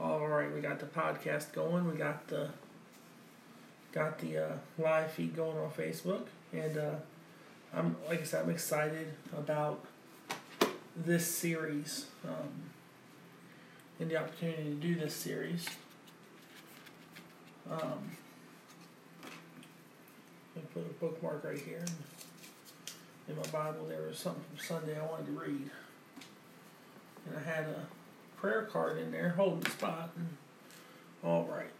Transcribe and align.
All 0.00 0.28
right, 0.28 0.54
we 0.54 0.60
got 0.60 0.78
the 0.78 0.86
podcast 0.86 1.52
going. 1.52 1.90
We 1.90 1.96
got 1.96 2.28
the 2.28 2.50
got 3.90 4.20
the 4.20 4.38
uh, 4.38 4.52
live 4.78 5.10
feed 5.10 5.34
going 5.34 5.58
on 5.58 5.72
Facebook, 5.72 6.26
and 6.52 6.78
uh, 6.78 6.94
I'm 7.74 7.96
like 8.08 8.20
I 8.20 8.24
said, 8.24 8.44
I'm 8.44 8.50
excited 8.50 9.08
about 9.36 9.84
this 10.94 11.26
series 11.26 12.06
um, 12.24 12.70
and 13.98 14.08
the 14.08 14.16
opportunity 14.18 14.62
to 14.62 14.74
do 14.74 14.94
this 14.94 15.14
series. 15.14 15.66
Um, 17.68 18.12
I 20.56 20.60
put 20.72 20.82
a 20.82 20.94
bookmark 21.00 21.42
right 21.42 21.58
here 21.58 21.84
in 23.28 23.34
my 23.34 23.42
Bible. 23.48 23.86
There 23.88 24.02
was 24.02 24.16
something 24.16 24.44
from 24.54 24.64
Sunday 24.64 24.96
I 24.96 25.04
wanted 25.04 25.26
to 25.26 25.32
read, 25.32 25.70
and 27.26 27.36
I 27.36 27.40
had 27.40 27.64
a 27.64 27.97
prayer 28.40 28.62
card 28.62 28.98
in 28.98 29.10
there 29.10 29.30
holding 29.30 29.70
spot. 29.70 30.10
All 31.24 31.44
right. 31.44 31.70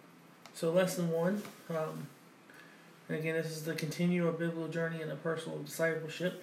So 0.55 0.73
lesson 0.73 1.11
one. 1.11 1.43
Um, 1.71 2.07
and 3.09 3.19
again, 3.19 3.35
this 3.35 3.47
is 3.47 3.65
the 3.65 3.75
continue 3.75 4.29
a 4.29 4.33
biblical 4.33 4.69
journey 4.69 5.01
in 5.01 5.11
a 5.11 5.17
personal 5.17 5.59
discipleship 5.59 6.43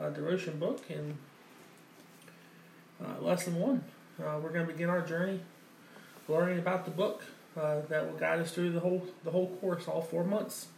uh, 0.00 0.10
devotion 0.10 0.58
book. 0.58 0.82
And 0.88 1.16
uh, 3.04 3.20
lesson 3.20 3.58
one, 3.58 3.84
uh, 4.20 4.38
we're 4.42 4.50
going 4.50 4.66
to 4.66 4.72
begin 4.72 4.88
our 4.88 5.02
journey 5.02 5.40
learning 6.28 6.58
about 6.58 6.84
the 6.84 6.90
book 6.90 7.22
uh, 7.56 7.80
that 7.88 8.10
will 8.10 8.18
guide 8.18 8.40
us 8.40 8.52
through 8.52 8.70
the 8.70 8.80
whole 8.80 9.06
the 9.24 9.30
whole 9.30 9.48
course, 9.56 9.86
all 9.88 10.02
four 10.02 10.24
months, 10.24 10.68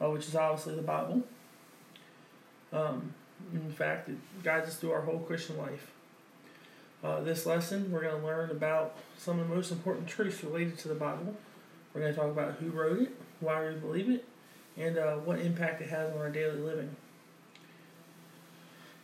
uh, 0.00 0.08
which 0.10 0.26
is 0.26 0.36
obviously 0.36 0.74
the 0.74 0.82
Bible. 0.82 1.22
Um, 2.72 3.14
in 3.52 3.72
fact, 3.72 4.08
it 4.08 4.18
guides 4.42 4.68
us 4.68 4.76
through 4.76 4.92
our 4.92 5.00
whole 5.00 5.20
Christian 5.20 5.56
life. 5.58 5.92
Uh, 7.02 7.20
this 7.20 7.46
lesson, 7.46 7.90
we're 7.90 8.02
going 8.02 8.20
to 8.20 8.26
learn 8.26 8.50
about 8.50 8.94
some 9.16 9.38
of 9.38 9.48
the 9.48 9.54
most 9.54 9.70
important 9.70 10.06
truths 10.06 10.44
related 10.44 10.76
to 10.78 10.88
the 10.88 10.94
Bible. 10.94 11.34
We're 11.94 12.02
going 12.02 12.12
to 12.12 12.20
talk 12.20 12.30
about 12.30 12.54
who 12.54 12.70
wrote 12.70 13.00
it, 13.00 13.16
why 13.40 13.66
we 13.66 13.74
believe 13.74 14.10
it, 14.10 14.26
and 14.76 14.98
uh, 14.98 15.14
what 15.16 15.38
impact 15.38 15.80
it 15.80 15.88
has 15.88 16.12
on 16.12 16.18
our 16.18 16.30
daily 16.30 16.58
living. 16.58 16.94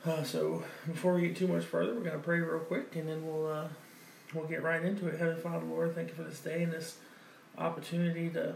Uh, 0.05 0.23
so, 0.23 0.63
before 0.87 1.15
we 1.15 1.23
get 1.23 1.37
too 1.37 1.49
much 1.49 1.65
further, 1.65 1.95
we're 1.95 2.03
going 2.03 2.13
to 2.13 2.19
pray 2.19 2.39
real 2.39 2.61
quick, 2.61 2.95
and 2.95 3.09
then 3.09 3.27
we'll 3.27 3.49
uh, 3.49 3.67
we'll 4.35 4.47
get 4.47 4.63
right 4.63 4.85
into 4.85 5.09
it. 5.09 5.19
Heavenly 5.19 5.41
Father, 5.41 5.65
Lord, 5.65 5.95
thank 5.95 6.09
you 6.09 6.15
for 6.15 6.23
this 6.23 6.39
day 6.39 6.63
and 6.63 6.73
this 6.73 6.99
opportunity 7.59 8.29
to 8.31 8.55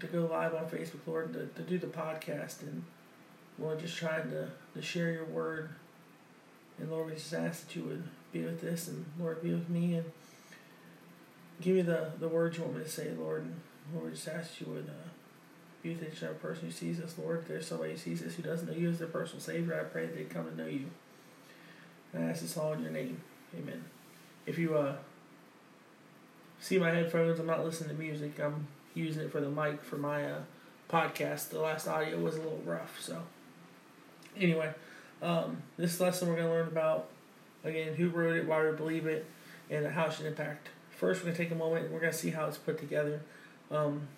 to 0.00 0.06
go 0.06 0.26
live 0.26 0.54
on 0.54 0.66
Facebook, 0.66 1.00
Lord, 1.06 1.32
to, 1.32 1.46
to 1.46 1.62
do 1.62 1.78
the 1.78 1.86
podcast, 1.86 2.62
and 2.62 2.84
Lord, 3.58 3.80
just 3.80 3.96
trying 3.96 4.30
to, 4.30 4.50
to 4.74 4.82
share 4.82 5.10
your 5.10 5.24
word. 5.24 5.70
And 6.78 6.90
Lord, 6.90 7.08
we 7.08 7.14
just 7.14 7.32
ask 7.32 7.66
that 7.66 7.76
you 7.76 7.84
would 7.84 8.04
be 8.34 8.44
with 8.44 8.60
this, 8.60 8.88
and 8.88 9.06
Lord, 9.18 9.42
be 9.42 9.52
with 9.52 9.70
me, 9.70 9.94
and 9.94 10.10
give 11.62 11.76
me 11.76 11.82
the, 11.82 12.10
the 12.18 12.28
words 12.28 12.58
you 12.58 12.64
want 12.64 12.76
me 12.76 12.82
to 12.82 12.90
say, 12.90 13.12
Lord. 13.16 13.42
And 13.42 13.60
Lord, 13.94 14.12
just 14.12 14.28
ask 14.28 14.60
you 14.60 14.66
would 14.66 14.88
uh, 14.88 15.08
be 15.82 15.90
with 15.90 16.12
each 16.12 16.22
other 16.22 16.34
person 16.34 16.66
who 16.66 16.72
sees 16.72 17.00
us, 17.00 17.14
Lord. 17.16 17.40
If 17.40 17.48
there's 17.48 17.68
somebody 17.68 17.92
who 17.92 17.96
sees 17.96 18.22
us 18.22 18.34
who 18.34 18.42
doesn't 18.42 18.68
know 18.68 18.76
you 18.76 18.90
as 18.90 18.98
their 18.98 19.08
personal 19.08 19.40
Savior, 19.40 19.80
I 19.80 19.84
pray 19.84 20.06
that 20.06 20.16
they 20.16 20.24
come 20.24 20.50
to 20.50 20.56
know 20.56 20.66
you. 20.66 20.86
And 22.12 22.24
I 22.24 22.30
ask 22.30 22.42
this 22.42 22.56
all 22.56 22.72
in 22.72 22.82
your 22.82 22.90
name. 22.90 23.20
Amen. 23.56 23.84
If 24.46 24.58
you 24.58 24.76
uh, 24.76 24.96
see 26.58 26.78
my 26.78 26.90
headphones, 26.90 27.38
I'm 27.38 27.46
not 27.46 27.64
listening 27.64 27.96
to 27.96 28.02
music. 28.02 28.40
I'm 28.40 28.66
using 28.94 29.22
it 29.22 29.30
for 29.30 29.40
the 29.40 29.48
mic 29.48 29.84
for 29.84 29.96
my 29.96 30.28
uh, 30.28 30.38
podcast. 30.90 31.50
The 31.50 31.60
last 31.60 31.86
audio 31.86 32.18
was 32.18 32.34
a 32.34 32.38
little 32.38 32.62
rough, 32.64 33.00
so 33.00 33.22
anyway, 34.36 34.72
um, 35.22 35.62
this 35.76 36.00
lesson 36.00 36.28
we're 36.28 36.36
going 36.36 36.48
to 36.48 36.52
learn 36.52 36.68
about 36.68 37.08
again 37.64 37.94
who 37.94 38.08
wrote 38.08 38.36
it, 38.36 38.46
why 38.46 38.68
we 38.68 38.76
believe 38.76 39.06
it, 39.06 39.26
and 39.70 39.86
how 39.86 40.06
it 40.06 40.12
should 40.12 40.26
impact. 40.26 40.68
First, 40.90 41.20
we're 41.20 41.26
going 41.26 41.36
to 41.36 41.42
take 41.42 41.52
a 41.52 41.56
moment 41.56 41.86
and 41.86 41.94
we're 41.94 42.00
going 42.00 42.12
to 42.12 42.18
see 42.18 42.30
how 42.30 42.46
it's 42.46 42.58
put 42.58 42.78
together. 42.78 43.22
Um, 43.70 44.08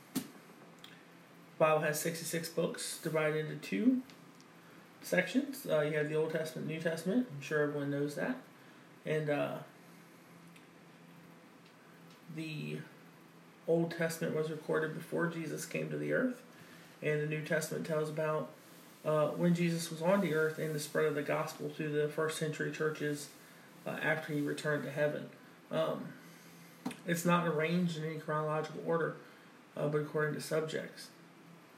Bible 1.59 1.81
has 1.81 1.99
66 2.01 2.51
books 2.51 2.99
divided 3.03 3.47
into 3.47 3.57
two 3.57 4.03
sections. 5.01 5.67
Uh, 5.67 5.81
you 5.81 5.97
have 5.97 6.09
the 6.09 6.15
Old 6.17 6.33
Testament, 6.33 6.69
New 6.69 6.81
Testament. 6.81 7.27
I'm 7.35 7.41
sure 7.41 7.63
everyone 7.63 7.91
knows 7.91 8.15
that. 8.17 8.37
And 9.07 9.31
uh, 9.31 9.59
the 12.35 12.79
Old 13.67 13.93
Testament 13.93 14.35
was 14.35 14.51
recorded 14.51 14.95
before 14.95 15.29
Jesus 15.29 15.65
came 15.65 15.89
to 15.91 15.97
the 15.97 16.13
earth, 16.13 16.43
and 17.03 17.21
the 17.21 17.27
New 17.27 17.43
Testament 17.43 17.87
tells 17.87 18.11
about 18.11 18.51
uh, 19.07 19.29
when 19.29 19.55
Jesus 19.55 19.91
was 19.91 20.03
on 20.03 20.21
the 20.21 20.35
earth 20.35 20.59
and 20.59 20.75
the 20.75 20.81
spread 20.81 21.07
of 21.07 21.15
the 21.15 21.23
gospel 21.23 21.71
through 21.71 21.93
the 21.93 22.09
first 22.09 22.39
century 22.39 22.73
churches 22.73 23.29
uh, 23.87 23.91
after 24.03 24.33
he 24.33 24.41
returned 24.41 24.83
to 24.83 24.91
heaven. 24.91 25.29
Um, 25.71 26.09
it's 27.07 27.25
not 27.25 27.47
arranged 27.47 27.97
in 27.97 28.05
any 28.05 28.19
chronological 28.19 28.81
order, 28.85 29.17
uh, 29.77 29.87
but 29.87 29.99
according 29.99 30.35
to 30.35 30.41
subjects. 30.41 31.09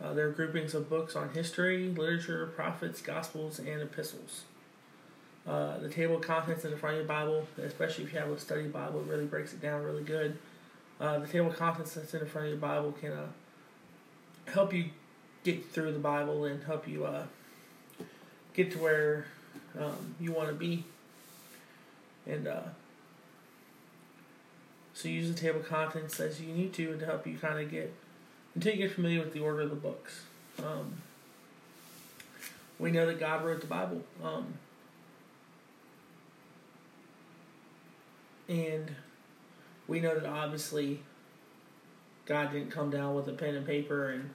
Uh, 0.02 0.14
there 0.14 0.26
are 0.26 0.32
groupings 0.32 0.74
of 0.74 0.88
books 0.88 1.14
on 1.14 1.30
history, 1.30 1.88
literature, 1.88 2.46
prophets, 2.46 3.02
gospels, 3.02 3.58
and 3.58 3.82
epistles. 3.82 4.44
Uh, 5.46 5.78
the 5.78 5.88
table 5.88 6.16
of 6.16 6.22
contents 6.22 6.64
in 6.64 6.70
the 6.70 6.76
front 6.76 6.94
of 6.94 7.00
your 7.00 7.08
Bible, 7.08 7.46
especially 7.62 8.04
if 8.04 8.12
you 8.12 8.18
have 8.18 8.30
a 8.30 8.38
study 8.38 8.68
Bible, 8.68 9.00
really 9.02 9.26
breaks 9.26 9.52
it 9.52 9.60
down 9.60 9.82
really 9.82 10.04
good. 10.04 10.38
Uh, 11.00 11.18
the 11.18 11.26
table 11.26 11.48
of 11.48 11.56
contents 11.56 11.94
that's 11.94 12.14
in 12.14 12.20
the 12.20 12.26
front 12.26 12.46
of 12.46 12.52
your 12.52 12.60
Bible 12.60 12.92
can 12.92 13.12
help 14.46 14.72
you 14.72 14.86
get 15.44 15.70
through 15.70 15.92
the 15.92 15.98
Bible 15.98 16.44
and 16.44 16.62
help 16.64 16.88
you 16.88 17.04
uh, 17.04 17.24
get 18.54 18.72
to 18.72 18.78
where 18.78 19.26
um, 19.78 20.14
you 20.20 20.32
want 20.32 20.48
to 20.48 20.54
be. 20.54 20.84
And 22.26 22.46
uh, 22.46 22.60
so 24.92 25.08
use 25.08 25.32
the 25.32 25.38
table 25.38 25.60
of 25.60 25.68
contents 25.68 26.18
as 26.20 26.40
you 26.40 26.52
need 26.52 26.72
to 26.74 26.90
and 26.90 27.00
to 27.00 27.06
help 27.06 27.26
you 27.26 27.38
kind 27.38 27.60
of 27.60 27.70
get 27.70 27.94
until 28.54 28.72
you 28.72 28.78
get 28.78 28.92
familiar 28.92 29.20
with 29.20 29.32
the 29.32 29.40
order 29.40 29.62
of 29.62 29.70
the 29.70 29.76
books. 29.76 30.22
Um, 30.58 31.00
we 32.78 32.90
know 32.90 33.06
that 33.06 33.20
God 33.20 33.44
wrote 33.44 33.60
the 33.60 33.66
Bible. 33.66 34.02
Um, 34.22 34.54
and 38.48 38.90
we 39.86 40.00
know 40.00 40.18
that 40.18 40.28
obviously 40.28 41.00
God 42.26 42.52
didn't 42.52 42.70
come 42.70 42.90
down 42.90 43.14
with 43.14 43.28
a 43.28 43.32
pen 43.32 43.54
and 43.54 43.66
paper 43.66 44.10
and 44.10 44.30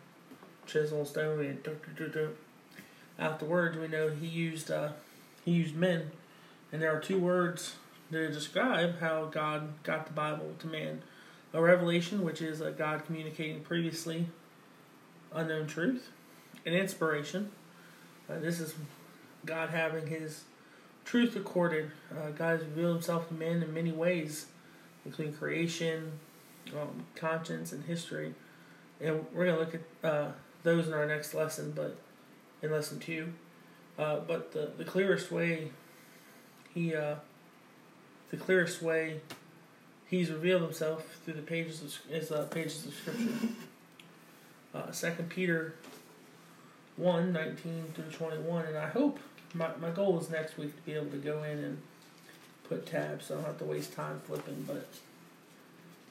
chisel 0.65 1.05
stone 1.05 1.39
and 1.45 1.63
do, 1.63 1.77
do, 1.95 2.07
do, 2.07 2.29
afterwards 3.19 3.77
we 3.77 3.87
know 3.87 4.09
he 4.09 4.27
used 4.27 4.71
uh, 4.71 4.89
he 5.45 5.51
used 5.51 5.75
men 5.75 6.11
and 6.71 6.81
there 6.81 6.95
are 6.95 6.99
two 6.99 7.19
words 7.19 7.75
to 8.11 8.31
describe 8.31 8.99
how 8.99 9.25
God 9.25 9.69
got 9.83 10.05
the 10.05 10.13
Bible 10.13 10.53
to 10.59 10.67
man 10.67 11.01
a 11.53 11.61
revelation, 11.61 12.23
which 12.23 12.41
is 12.41 12.61
uh, 12.61 12.71
God 12.71 13.05
communicating 13.05 13.61
previously 13.61 14.25
unknown 15.33 15.67
truth, 15.67 16.09
an 16.65 16.73
inspiration. 16.73 17.51
Uh, 18.29 18.39
this 18.39 18.59
is 18.59 18.73
God 19.45 19.69
having 19.69 20.07
His 20.07 20.43
truth 21.05 21.35
recorded. 21.35 21.91
Uh, 22.11 22.31
God 22.31 22.59
has 22.59 22.61
revealed 22.61 22.95
Himself 22.95 23.27
to 23.27 23.33
man 23.35 23.61
in 23.61 23.73
many 23.73 23.91
ways, 23.91 24.47
including 25.05 25.33
creation, 25.33 26.13
um, 26.73 27.05
conscience, 27.15 27.71
and 27.71 27.83
history. 27.85 28.33
And 28.99 29.25
we're 29.33 29.45
going 29.45 29.55
to 29.55 29.59
look 29.59 29.75
at 29.75 30.09
uh, 30.09 30.31
those 30.63 30.87
in 30.87 30.93
our 30.93 31.05
next 31.05 31.33
lesson, 31.33 31.73
but 31.75 31.97
in 32.61 32.71
lesson 32.71 32.99
two. 32.99 33.33
Uh, 33.97 34.19
but 34.19 34.53
the, 34.53 34.71
the 34.77 34.85
clearest 34.85 35.31
way 35.31 35.69
He, 36.73 36.95
uh, 36.95 37.15
the 38.31 38.37
clearest 38.37 38.81
way 38.81 39.21
He's 40.07 40.29
revealed 40.29 40.61
himself 40.61 41.17
through 41.23 41.35
the 41.35 41.41
pages 41.41 41.81
of 41.81 42.11
his 42.11 42.31
uh, 42.31 42.43
pages 42.45 42.85
of 42.85 42.93
scripture. 42.93 43.47
Uh, 44.75 44.91
Second 44.91 45.29
Peter 45.29 45.75
1, 46.97 47.31
19 47.31 47.93
through 47.93 48.05
21. 48.05 48.65
And 48.65 48.75
I 48.75 48.87
hope 48.87 49.19
my, 49.53 49.69
my 49.79 49.91
goal 49.91 50.19
is 50.19 50.31
next 50.31 50.57
week 50.57 50.75
to 50.75 50.81
be 50.81 50.93
able 50.93 51.11
to 51.11 51.17
go 51.17 51.43
in 51.43 51.59
and 51.59 51.81
put 52.67 52.87
tabs 52.87 53.25
so 53.25 53.35
I 53.35 53.37
don't 53.37 53.45
have 53.45 53.59
to 53.59 53.65
waste 53.65 53.93
time 53.93 54.21
flipping. 54.25 54.63
But 54.67 54.87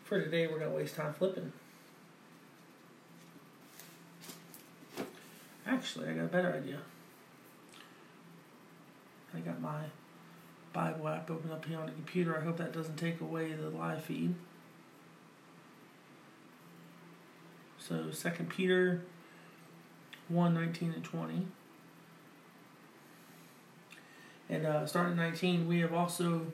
for 0.04 0.20
today, 0.20 0.46
we're 0.46 0.60
going 0.60 0.70
to 0.70 0.76
waste 0.76 0.94
time 0.94 1.12
flipping. 1.12 1.52
Actually, 5.66 6.08
I 6.08 6.14
got 6.14 6.24
a 6.24 6.28
better 6.28 6.52
idea. 6.52 6.78
I 9.34 9.38
got 9.40 9.60
my 9.60 9.84
Bible 10.72 11.08
app 11.08 11.30
open 11.30 11.50
up 11.50 11.64
here 11.64 11.78
on 11.78 11.86
the 11.86 11.92
computer. 11.92 12.36
I 12.36 12.42
hope 12.42 12.56
that 12.58 12.72
doesn't 12.72 12.96
take 12.96 13.20
away 13.20 13.52
the 13.52 13.70
live 13.70 14.02
feed. 14.04 14.34
So 17.78 18.10
Second 18.10 18.50
Peter 18.50 19.02
1, 20.28 20.54
19 20.54 20.92
and 20.92 21.04
20. 21.04 21.46
And 24.48 24.66
uh, 24.66 24.86
starting 24.86 25.16
19, 25.16 25.66
we 25.66 25.80
have 25.80 25.92
also 25.92 26.46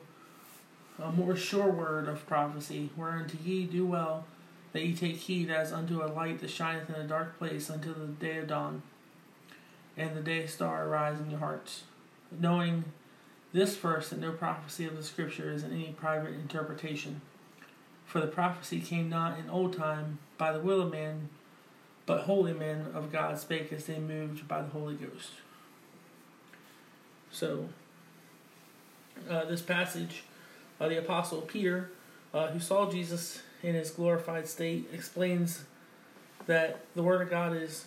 a 1.01 1.11
more 1.11 1.35
sure 1.35 1.69
word 1.69 2.07
of 2.07 2.25
prophecy, 2.27 2.89
whereunto 2.95 3.37
ye 3.43 3.65
do 3.65 3.85
well 3.85 4.25
that 4.73 4.85
ye 4.85 4.93
take 4.93 5.15
heed 5.15 5.49
as 5.49 5.71
unto 5.71 6.03
a 6.03 6.07
light 6.07 6.39
that 6.39 6.49
shineth 6.49 6.89
in 6.89 6.95
a 6.95 7.07
dark 7.07 7.37
place 7.37 7.69
until 7.69 7.93
the 7.93 8.07
day 8.07 8.37
of 8.37 8.47
dawn, 8.47 8.81
and 9.99 10.15
the 10.15 10.21
day 10.21 10.47
star 10.47 10.87
arise 10.87 11.19
in 11.19 11.29
your 11.29 11.39
hearts, 11.39 11.83
knowing 12.31 12.85
this 13.51 13.75
first 13.75 14.09
that 14.11 14.19
no 14.19 14.31
prophecy 14.31 14.85
of 14.85 14.95
the 14.95 15.03
Scripture 15.03 15.51
is 15.51 15.63
in 15.63 15.73
any 15.73 15.91
private 15.91 16.33
interpretation. 16.33 17.21
For 18.05 18.21
the 18.21 18.27
prophecy 18.27 18.79
came 18.79 19.09
not 19.09 19.37
in 19.37 19.49
old 19.49 19.77
time 19.77 20.19
by 20.37 20.51
the 20.51 20.59
will 20.59 20.81
of 20.81 20.91
man, 20.91 21.29
but 22.05 22.21
holy 22.21 22.53
men 22.53 22.87
of 22.93 23.11
God 23.11 23.37
spake 23.37 23.73
as 23.73 23.85
they 23.85 23.99
moved 23.99 24.47
by 24.47 24.61
the 24.61 24.69
Holy 24.69 24.95
Ghost. 24.95 25.31
So, 27.31 27.69
uh, 29.29 29.45
this 29.45 29.61
passage, 29.61 30.23
uh, 30.79 30.87
the 30.87 30.97
Apostle 30.97 31.41
Peter, 31.41 31.91
uh, 32.33 32.47
who 32.47 32.59
saw 32.59 32.89
Jesus 32.89 33.41
in 33.61 33.75
his 33.75 33.91
glorified 33.91 34.47
state, 34.47 34.89
explains 34.93 35.65
that 36.47 36.85
the 36.95 37.03
Word 37.03 37.21
of 37.21 37.29
God 37.29 37.55
is 37.55 37.85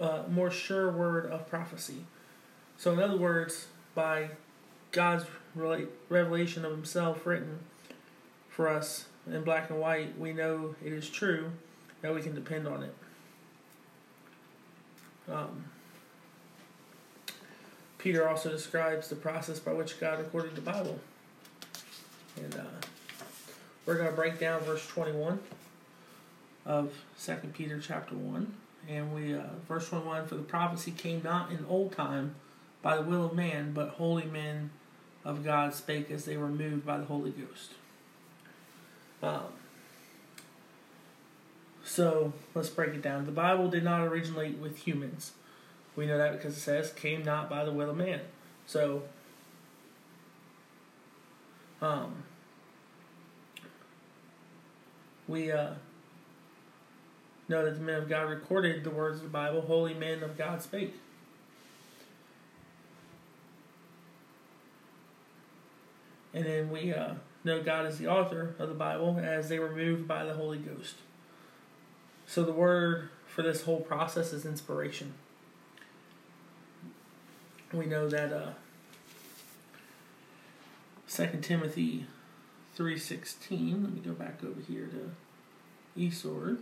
a 0.00 0.24
more 0.28 0.50
sure 0.50 0.90
word 0.90 1.26
of 1.26 1.48
prophecy. 1.48 2.04
So, 2.76 2.92
in 2.92 3.00
other 3.00 3.16
words, 3.16 3.68
by 3.94 4.30
God's 4.92 5.24
revelation 5.54 6.64
of 6.64 6.72
Himself 6.72 7.26
written 7.26 7.60
for 8.48 8.68
us 8.68 9.06
in 9.26 9.42
black 9.42 9.70
and 9.70 9.80
white, 9.80 10.18
we 10.18 10.32
know 10.32 10.74
it 10.84 10.92
is 10.92 11.08
true 11.08 11.50
that 12.02 12.14
we 12.14 12.20
can 12.20 12.34
depend 12.34 12.66
on 12.66 12.82
it. 12.82 12.94
Um, 15.30 15.64
Peter 17.98 18.28
also 18.28 18.50
describes 18.50 19.08
the 19.08 19.16
process 19.16 19.58
by 19.58 19.72
which 19.72 19.98
God 19.98 20.18
recorded 20.18 20.54
the 20.54 20.60
Bible. 20.60 20.98
And 22.36 22.54
uh, 22.54 22.64
we're 23.86 23.94
going 23.94 24.10
to 24.10 24.14
break 24.14 24.38
down 24.38 24.60
verse 24.60 24.86
21 24.88 25.38
of 26.66 26.92
2 27.24 27.32
Peter 27.54 27.80
chapter 27.80 28.14
1. 28.14 28.54
And 28.88 29.14
we, 29.14 29.34
uh, 29.34 29.42
verse 29.66 29.88
21 29.88 30.26
For 30.26 30.34
the 30.36 30.42
prophecy 30.42 30.90
came 30.90 31.22
not 31.22 31.50
in 31.50 31.64
old 31.68 31.92
time 31.92 32.34
by 32.82 32.96
the 32.96 33.02
will 33.02 33.26
of 33.26 33.34
man, 33.34 33.72
but 33.72 33.90
holy 33.90 34.26
men 34.26 34.70
of 35.24 35.44
God 35.44 35.74
spake 35.74 36.10
as 36.10 36.24
they 36.24 36.36
were 36.36 36.48
moved 36.48 36.84
by 36.84 36.98
the 36.98 37.04
Holy 37.04 37.30
Ghost. 37.30 37.72
Um, 39.22 39.44
so 41.84 42.32
let's 42.54 42.68
break 42.68 42.94
it 42.94 43.02
down. 43.02 43.24
The 43.24 43.32
Bible 43.32 43.68
did 43.68 43.84
not 43.84 44.06
originate 44.06 44.58
with 44.58 44.78
humans. 44.78 45.32
We 45.96 46.06
know 46.06 46.18
that 46.18 46.32
because 46.32 46.56
it 46.56 46.60
says, 46.60 46.92
came 46.92 47.22
not 47.24 47.48
by 47.48 47.64
the 47.64 47.72
will 47.72 47.90
of 47.90 47.96
man. 47.96 48.20
So, 48.66 49.04
um, 51.80 52.24
we 55.28 55.52
uh, 55.52 55.74
know 57.48 57.64
that 57.64 57.74
the 57.74 57.80
men 57.80 57.96
of 57.96 58.08
God 58.08 58.28
recorded 58.28 58.84
the 58.84 58.90
words 58.90 59.18
of 59.18 59.24
the 59.24 59.28
Bible, 59.28 59.62
holy 59.62 59.94
men 59.94 60.22
of 60.22 60.36
God 60.38 60.62
spake. 60.62 60.94
And 66.32 66.44
then 66.44 66.70
we 66.70 66.92
uh, 66.92 67.14
know 67.44 67.62
God 67.62 67.86
is 67.86 67.98
the 67.98 68.08
author 68.08 68.56
of 68.58 68.68
the 68.68 68.74
Bible 68.74 69.20
as 69.22 69.48
they 69.48 69.58
were 69.58 69.74
moved 69.74 70.08
by 70.08 70.24
the 70.24 70.34
Holy 70.34 70.58
Ghost. 70.58 70.96
So 72.26 72.42
the 72.42 72.52
word 72.52 73.10
for 73.26 73.42
this 73.42 73.62
whole 73.62 73.80
process 73.80 74.32
is 74.32 74.44
inspiration. 74.44 75.14
We 77.72 77.86
know 77.86 78.08
that 78.08 78.32
uh, 78.32 78.50
2 81.08 81.38
Timothy 81.42 82.06
3.16, 82.76 83.82
let 83.82 83.92
me 83.92 84.00
go 84.00 84.12
back 84.12 84.42
over 84.42 84.60
here 84.60 84.86
to 84.86 85.10
e-Sword. 86.00 86.58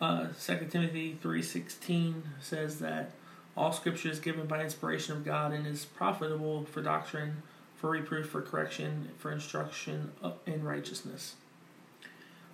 Uh, 0.00 0.26
2 0.44 0.66
Timothy 0.70 1.18
3.16 1.22 2.22
says 2.40 2.78
that 2.80 3.12
all 3.56 3.72
scripture 3.72 4.10
is 4.10 4.20
given 4.20 4.46
by 4.46 4.62
inspiration 4.62 5.16
of 5.16 5.24
God 5.24 5.52
and 5.52 5.66
is 5.66 5.86
profitable 5.86 6.64
for 6.66 6.82
doctrine, 6.82 7.42
for 7.76 7.90
reproof, 7.90 8.28
for 8.28 8.42
correction, 8.42 9.08
for 9.16 9.32
instruction 9.32 10.12
in 10.44 10.62
righteousness. 10.62 11.36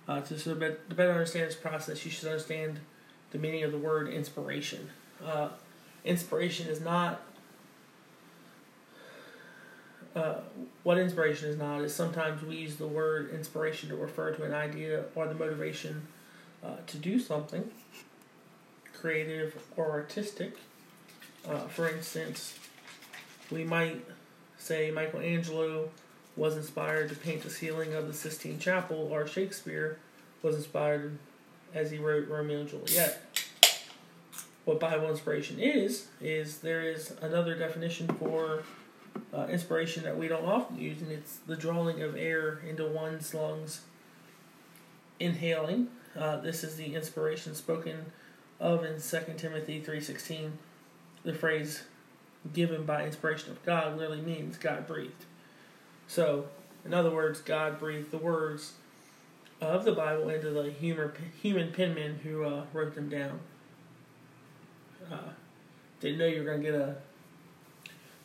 Uh, 0.07 0.21
to, 0.21 0.39
so 0.39 0.53
to 0.53 0.77
better 0.89 1.11
understand 1.11 1.47
this 1.47 1.55
process, 1.55 2.05
you 2.05 2.11
should 2.11 2.29
understand 2.29 2.79
the 3.31 3.37
meaning 3.37 3.63
of 3.63 3.71
the 3.71 3.77
word 3.77 4.07
inspiration. 4.07 4.89
Uh, 5.25 5.49
inspiration 6.05 6.67
is 6.67 6.79
not 6.79 7.21
uh, 10.15 10.35
what 10.83 10.99
inspiration 10.99 11.49
is 11.49 11.57
not 11.57 11.81
is 11.81 11.93
sometimes 11.93 12.43
we 12.43 12.55
use 12.57 12.75
the 12.75 12.87
word 12.87 13.31
inspiration 13.31 13.89
to 13.89 13.95
refer 13.95 14.31
to 14.31 14.43
an 14.43 14.53
idea 14.53 15.05
or 15.15 15.27
the 15.27 15.33
motivation 15.33 16.05
uh, 16.63 16.77
to 16.87 16.97
do 16.97 17.19
something 17.19 17.69
creative 18.93 19.61
or 19.75 19.91
artistic 19.91 20.57
uh, 21.47 21.59
for 21.67 21.89
instance, 21.89 22.57
we 23.51 23.63
might 23.63 24.03
say 24.57 24.91
Michelangelo 24.91 25.89
was 26.35 26.55
inspired 26.55 27.09
to 27.09 27.15
paint 27.15 27.41
the 27.41 27.49
ceiling 27.49 27.93
of 27.93 28.07
the 28.07 28.13
Sistine 28.13 28.59
Chapel, 28.59 29.09
or 29.11 29.27
Shakespeare 29.27 29.99
was 30.41 30.55
inspired 30.55 31.17
as 31.73 31.91
he 31.91 31.97
wrote 31.97 32.27
Romeo 32.27 32.61
and 32.61 32.69
Juliet. 32.69 33.21
What 34.65 34.79
Bible 34.79 35.09
inspiration 35.09 35.59
is, 35.59 36.07
is 36.21 36.59
there 36.59 36.81
is 36.81 37.13
another 37.21 37.55
definition 37.55 38.07
for 38.07 38.63
uh, 39.33 39.47
inspiration 39.47 40.03
that 40.03 40.17
we 40.17 40.29
don't 40.29 40.45
often 40.45 40.79
use, 40.79 41.01
and 41.01 41.11
it's 41.11 41.37
the 41.45 41.57
drawing 41.57 42.01
of 42.01 42.15
air 42.15 42.61
into 42.67 42.85
one's 42.85 43.33
lungs. 43.33 43.81
Inhaling. 45.19 45.89
Uh, 46.17 46.37
this 46.37 46.63
is 46.63 46.75
the 46.75 46.95
inspiration 46.95 47.55
spoken 47.55 48.05
of 48.59 48.83
in 48.83 49.01
2 49.01 49.33
Timothy 49.37 49.81
3.16 49.81 50.51
the 51.23 51.33
phrase 51.33 51.83
given 52.53 52.85
by 52.85 53.05
inspiration 53.05 53.51
of 53.51 53.63
God 53.63 53.97
literally 53.97 54.21
means 54.21 54.57
God 54.57 54.85
breathed. 54.85 55.25
So, 56.07 56.45
in 56.85 56.93
other 56.93 57.11
words, 57.11 57.39
God 57.39 57.79
breathed 57.79 58.11
the 58.11 58.17
words 58.17 58.73
of 59.61 59.85
the 59.85 59.93
Bible 59.93 60.29
into 60.29 60.49
the 60.49 60.69
human, 60.69 61.11
human 61.41 61.71
penman 61.71 62.19
who 62.23 62.43
uh, 62.43 62.65
wrote 62.73 62.95
them 62.95 63.07
down. 63.07 63.39
Uh, 65.09 65.31
didn't 66.01 66.17
know 66.17 66.25
you 66.25 66.39
were 66.39 66.45
going 66.45 66.61
to 66.61 66.71
get 66.71 66.79
a 66.79 66.95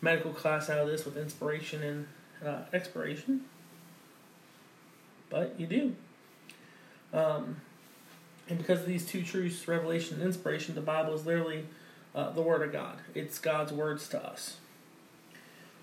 medical 0.01 0.33
class 0.33 0.69
out 0.69 0.79
of 0.79 0.89
this 0.89 1.05
with 1.05 1.17
inspiration 1.17 1.83
and 1.83 2.07
uh, 2.45 2.63
expiration, 2.73 3.45
but 5.31 5.59
you 5.59 5.67
do. 5.67 5.95
Um, 7.13 7.61
and 8.49 8.59
because 8.59 8.81
of 8.81 8.87
these 8.87 9.07
two 9.07 9.23
truths, 9.23 9.69
revelation 9.69 10.17
and 10.17 10.25
inspiration, 10.25 10.75
the 10.75 10.81
Bible 10.81 11.15
is 11.15 11.27
literally 11.27 11.67
uh, 12.15 12.31
the 12.31 12.43
Word 12.43 12.63
of 12.63 12.73
God. 12.73 12.99
It's 13.15 13.39
God's 13.39 13.73
words 13.73 14.09
to 14.09 14.25
us. 14.25 14.57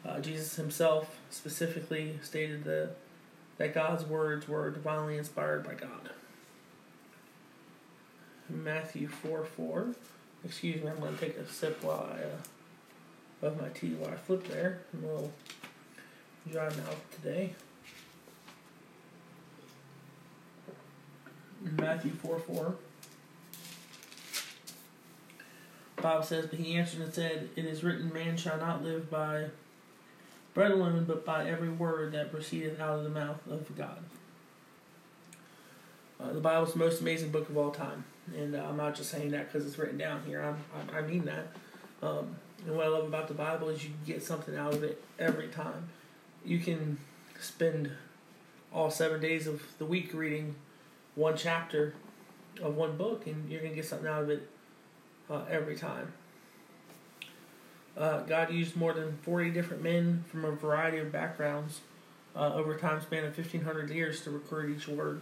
Uh, 0.06 0.20
Jesus 0.20 0.56
himself 0.56 1.18
specifically 1.30 2.20
stated 2.22 2.63
that, 2.63 2.96
that 3.58 3.74
God's 3.74 4.04
words 4.06 4.48
were 4.48 4.70
divinely 4.70 5.18
inspired 5.18 5.63
by 5.63 5.74
God. 5.74 6.10
Matthew 8.50 9.08
4 9.08 9.46
4. 9.46 9.88
Excuse 10.44 10.84
me, 10.84 10.89
I'm 10.89 11.00
going 11.00 11.16
to 11.16 11.20
take 11.20 11.38
a 11.38 11.48
sip 11.48 11.84
while 11.84 12.08
I, 12.12 13.46
uh, 13.46 13.48
of 13.48 13.60
my 13.60 13.70
tea 13.70 13.94
while 13.96 14.12
I 14.12 14.16
flip 14.16 14.48
there. 14.48 14.82
I'm 14.94 15.04
a 15.04 15.08
little 15.08 15.32
dry 16.51 16.66
mouth 16.70 17.16
today. 17.16 17.56
Matthew 21.62 22.12
4 22.12 22.40
4. 22.40 22.76
Bob 26.02 26.26
says, 26.26 26.46
But 26.48 26.60
he 26.60 26.76
answered 26.76 27.02
and 27.02 27.14
said, 27.14 27.50
It 27.56 27.66
is 27.66 27.84
written, 27.84 28.14
Man 28.14 28.38
shall 28.38 28.58
not 28.58 28.84
live 28.84 29.10
by 29.10 29.46
bread 30.54 30.72
alone, 30.72 31.06
but 31.06 31.26
by 31.26 31.50
every 31.50 31.70
word 31.70 32.12
that 32.14 32.32
proceedeth 32.32 32.80
out 32.80 33.00
of 33.00 33.04
the 33.04 33.10
mouth 33.10 33.40
of 33.50 33.76
God. 33.78 34.04
Uh, 36.20 36.32
the 36.32 36.40
Bible 36.40 36.66
is 36.66 36.74
the 36.74 36.80
most 36.80 37.02
amazing 37.02 37.30
book 37.30 37.50
of 37.50 37.58
all 37.58 37.72
time. 37.72 38.06
And 38.36 38.56
uh, 38.56 38.64
I'm 38.64 38.78
not 38.78 38.96
just 38.96 39.12
saying 39.12 39.32
that 39.32 39.52
because 39.52 39.68
it's 39.68 39.78
written 39.78 39.98
down 39.98 40.24
here. 40.26 40.42
I'm, 40.42 40.58
I, 40.94 41.00
I 41.00 41.02
mean 41.02 41.26
that. 41.26 41.48
Um, 42.02 42.36
and 42.66 42.76
what 42.76 42.86
I 42.86 42.90
love 42.90 43.06
about 43.06 43.28
the 43.28 43.34
Bible 43.34 43.70
is 43.70 43.84
you 43.84 43.92
get 44.06 44.24
something 44.24 44.56
out 44.56 44.74
of 44.74 44.84
it 44.84 45.04
every 45.20 45.48
time. 45.48 45.90
You 46.44 46.60
can 46.60 46.98
spend 47.40 47.92
all 48.74 48.90
seven 48.90 49.22
days 49.22 49.48
of 49.48 49.62
the 49.78 49.86
week 49.86 50.14
reading 50.14 50.56
one 51.15 51.36
chapter 51.36 51.93
of 52.62 52.75
one 52.75 52.98
book, 52.98 53.27
and 53.27 53.50
you're 53.50 53.62
going 53.62 53.72
to 53.72 53.75
get 53.75 53.86
something 53.86 54.07
out 54.07 54.24
of 54.24 54.29
it 54.29 54.50
uh, 55.29 55.43
every 55.50 55.75
time. 55.75 56.13
Uh, 57.98 58.19
God 58.22 58.51
used 58.51 58.75
more 58.75 58.93
than 58.93 59.17
40 59.24 59.51
different 59.51 59.81
men 59.81 60.25
from 60.29 60.43
a 60.43 60.51
variety 60.51 60.98
of 60.98 61.12
backgrounds 61.12 61.81
uh, 62.36 62.53
over 62.53 62.74
a 62.74 62.79
time 62.79 63.01
span 63.01 63.24
of 63.24 63.38
1,500 63.38 63.89
years 63.89 64.22
to 64.22 64.31
record 64.31 64.69
each 64.69 64.88
word. 64.88 65.22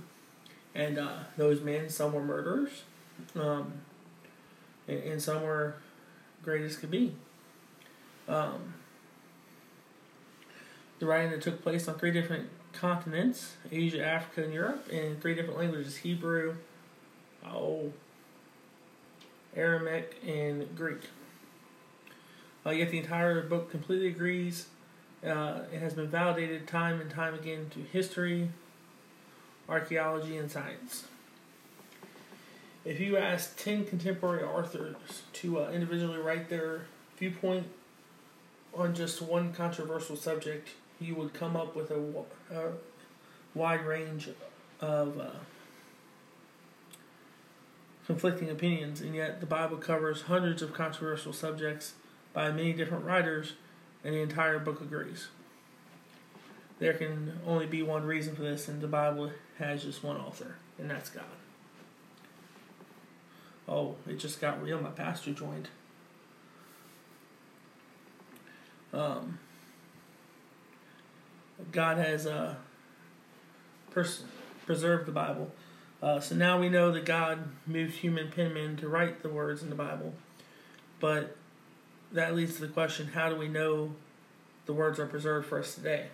And 0.73 0.97
uh, 0.97 1.19
those 1.37 1.61
men, 1.61 1.89
some 1.89 2.13
were 2.13 2.23
murderers, 2.23 2.83
um, 3.35 3.73
and, 4.87 5.03
and, 5.03 5.21
some 5.21 5.43
were 5.43 5.75
great 6.41 6.63
as 6.63 6.75
could 6.75 6.89
be. 6.89 7.13
Um, 8.27 8.73
the 10.97 11.05
writing 11.05 11.29
that 11.29 11.43
took 11.43 11.61
place 11.61 11.87
on 11.87 11.99
three 11.99 12.09
different 12.09 12.49
continents 12.73 13.53
Asia, 13.71 14.03
Africa, 14.05 14.43
and 14.43 14.53
Europe 14.53 14.89
in 14.89 15.17
three 15.19 15.35
different 15.35 15.59
languages 15.59 15.97
Hebrew, 15.97 16.55
oh, 17.45 17.91
Aramaic, 19.55 20.15
and 20.25 20.75
Greek. 20.75 21.01
Uh, 22.65 22.71
yet 22.71 22.89
the 22.91 22.97
entire 22.97 23.41
book 23.43 23.69
completely 23.69 24.07
agrees 24.07 24.67
Uh, 25.25 25.61
it 25.71 25.79
has 25.79 25.93
been 25.93 26.07
validated 26.07 26.67
time 26.67 26.99
and 26.99 27.09
time 27.09 27.33
again 27.33 27.69
to 27.69 27.79
history, 27.79 28.49
archaeology, 29.69 30.35
and 30.35 30.51
science. 30.51 31.05
If 32.83 32.99
you 32.99 33.15
ask 33.15 33.57
10 33.57 33.85
contemporary 33.85 34.43
authors 34.43 34.97
to 35.33 35.61
uh, 35.61 35.71
individually 35.71 36.17
write 36.17 36.49
their 36.49 36.87
viewpoint 37.17 37.67
on 38.73 38.93
just 38.93 39.21
one 39.21 39.53
controversial 39.53 40.17
subject, 40.17 40.69
you 41.03 41.15
would 41.15 41.33
come 41.33 41.55
up 41.55 41.75
with 41.75 41.91
a, 41.91 41.99
a 42.51 42.71
wide 43.53 43.85
range 43.85 44.29
of 44.79 45.19
uh, 45.19 45.29
conflicting 48.05 48.49
opinions, 48.49 49.01
and 49.01 49.15
yet 49.15 49.39
the 49.39 49.45
Bible 49.45 49.77
covers 49.77 50.23
hundreds 50.23 50.61
of 50.61 50.73
controversial 50.73 51.33
subjects 51.33 51.93
by 52.33 52.51
many 52.51 52.73
different 52.73 53.05
writers, 53.05 53.53
and 54.03 54.13
the 54.13 54.19
entire 54.19 54.59
book 54.59 54.81
agrees. 54.81 55.27
There 56.79 56.93
can 56.93 57.39
only 57.45 57.65
be 57.65 57.81
one 57.81 58.03
reason 58.03 58.35
for 58.35 58.41
this, 58.41 58.67
and 58.67 58.81
the 58.81 58.87
Bible 58.87 59.31
has 59.59 59.83
just 59.83 60.03
one 60.03 60.17
author, 60.17 60.55
and 60.77 60.89
that's 60.89 61.09
God. 61.09 61.23
Oh, 63.67 63.95
it 64.07 64.17
just 64.17 64.41
got 64.41 64.61
real. 64.61 64.81
My 64.81 64.89
pastor 64.89 65.31
joined. 65.31 65.69
Um, 68.91 69.39
God 71.71 71.97
has 71.97 72.25
uh, 72.25 72.55
pers- 73.91 74.23
preserved 74.65 75.05
the 75.05 75.11
Bible. 75.11 75.51
Uh, 76.01 76.19
so 76.19 76.35
now 76.35 76.59
we 76.59 76.69
know 76.69 76.91
that 76.91 77.05
God 77.05 77.47
moved 77.65 77.95
human 77.95 78.29
penmen 78.29 78.77
to 78.79 78.89
write 78.89 79.23
the 79.23 79.29
words 79.29 79.63
in 79.63 79.69
the 79.69 79.75
Bible. 79.75 80.13
But 80.99 81.37
that 82.11 82.35
leads 82.35 82.55
to 82.55 82.61
the 82.61 82.67
question 82.67 83.07
how 83.07 83.29
do 83.29 83.35
we 83.35 83.47
know 83.47 83.93
the 84.65 84.73
words 84.73 84.99
are 84.99 85.05
preserved 85.05 85.47
for 85.47 85.59
us 85.59 85.75
today? 85.75 86.07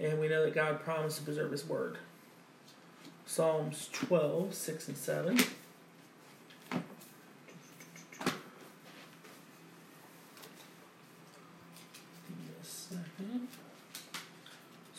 And 0.00 0.18
we 0.18 0.28
know 0.28 0.44
that 0.44 0.54
God 0.54 0.82
promised 0.82 1.18
to 1.18 1.22
preserve 1.22 1.52
His 1.52 1.64
word. 1.64 1.98
Psalms 3.26 3.88
12, 3.92 4.52
6 4.54 4.88
and 4.88 4.96
7. 4.96 5.38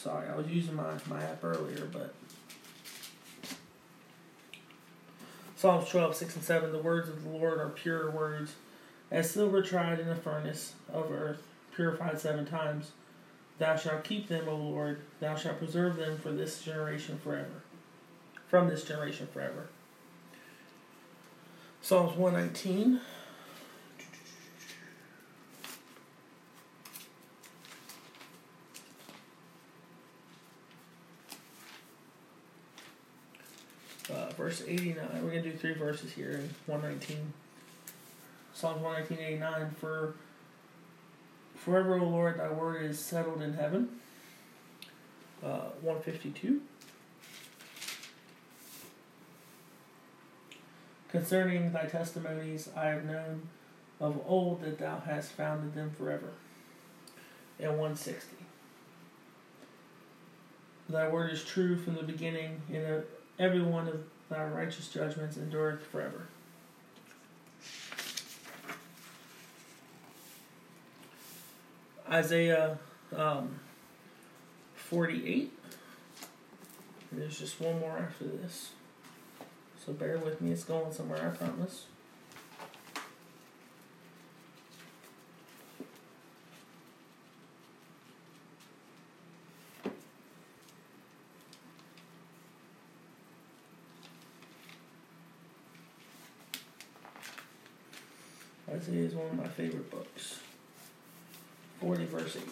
Sorry, 0.04 0.28
I 0.28 0.36
was 0.36 0.48
using 0.48 0.76
my, 0.76 0.92
my 1.08 1.24
app 1.24 1.42
earlier, 1.46 1.88
but. 1.90 2.14
Psalms 5.56 5.88
12, 5.88 6.14
6 6.14 6.36
and 6.36 6.44
7 6.44 6.74
The 6.74 6.80
words 6.80 7.08
of 7.08 7.24
the 7.24 7.30
Lord 7.30 7.58
are 7.58 7.70
pure 7.70 8.12
words, 8.12 8.56
as 9.10 9.32
silver 9.32 9.62
tried 9.62 10.02
in 10.02 10.10
a 10.10 10.16
furnace 10.16 10.74
of 10.92 11.10
earth, 11.10 11.42
purified 11.74 12.20
seven 12.20 12.46
times. 12.46 12.92
Thou 13.60 13.78
shalt 13.78 14.04
keep 14.04 14.28
them, 14.28 14.50
O 14.50 14.58
Lord, 14.58 15.00
thou 15.22 15.38
shalt 15.38 15.60
preserve 15.60 15.96
them 15.96 16.18
for 16.18 16.34
this 16.34 16.62
generation 16.62 17.18
forever. 17.24 17.64
From 18.50 18.68
this 18.68 18.84
generation 18.84 19.30
forever. 19.32 19.70
Psalms 21.82 22.18
119. 22.18 23.00
Uh, 34.14 34.33
verse 34.44 34.62
89. 34.68 34.98
We're 35.24 35.32
going 35.32 35.44
to 35.44 35.52
do 35.52 35.58
three 35.58 35.74
verses 35.74 36.12
here 36.12 36.32
in 36.32 36.50
119. 36.66 37.32
Psalms 38.54 38.82
119, 38.82 39.26
89. 39.38 39.72
For 39.80 40.16
forever, 41.56 41.98
O 41.98 42.04
Lord, 42.04 42.40
thy 42.40 42.50
word 42.50 42.84
is 42.84 43.00
settled 43.00 43.42
in 43.42 43.54
heaven. 43.54 43.88
Uh, 45.42 45.72
152. 45.80 46.62
Concerning 51.08 51.72
thy 51.72 51.86
testimonies, 51.86 52.68
I 52.76 52.88
have 52.88 53.06
known 53.06 53.48
of 54.02 54.22
old 54.28 54.62
that 54.64 54.78
thou 54.78 55.02
hast 55.06 55.32
founded 55.32 55.74
them 55.74 55.92
forever. 55.98 56.32
And 57.60 57.70
160. 57.70 58.36
Thy 60.90 61.08
word 61.08 61.32
is 61.32 61.46
true 61.46 61.78
from 61.78 61.96
the 61.96 62.04
beginning, 62.04 62.62
and 62.70 63.04
every 63.40 63.62
one 63.62 63.88
of 63.88 64.04
thy 64.30 64.46
righteous 64.46 64.88
judgments 64.88 65.38
endureth 65.38 65.86
forever. 65.86 66.28
Isaiah 72.10 72.78
um, 73.16 73.60
48. 74.76 75.52
There's 77.12 77.40
just 77.40 77.60
one 77.60 77.80
more 77.80 77.98
after 77.98 78.26
this. 78.26 78.72
So 79.86 79.94
bear 79.94 80.18
with 80.18 80.40
me, 80.40 80.52
it's 80.52 80.64
going 80.64 80.94
somewhere, 80.94 81.34
I 81.34 81.36
promise. 81.36 81.86
Isaiah 98.70 99.04
is 99.04 99.13
one 99.24 99.40
of 99.40 99.46
my 99.46 99.48
favorite 99.48 99.90
books. 99.90 100.40
40 101.80 102.06
verse 102.06 102.36
8. 102.36 102.44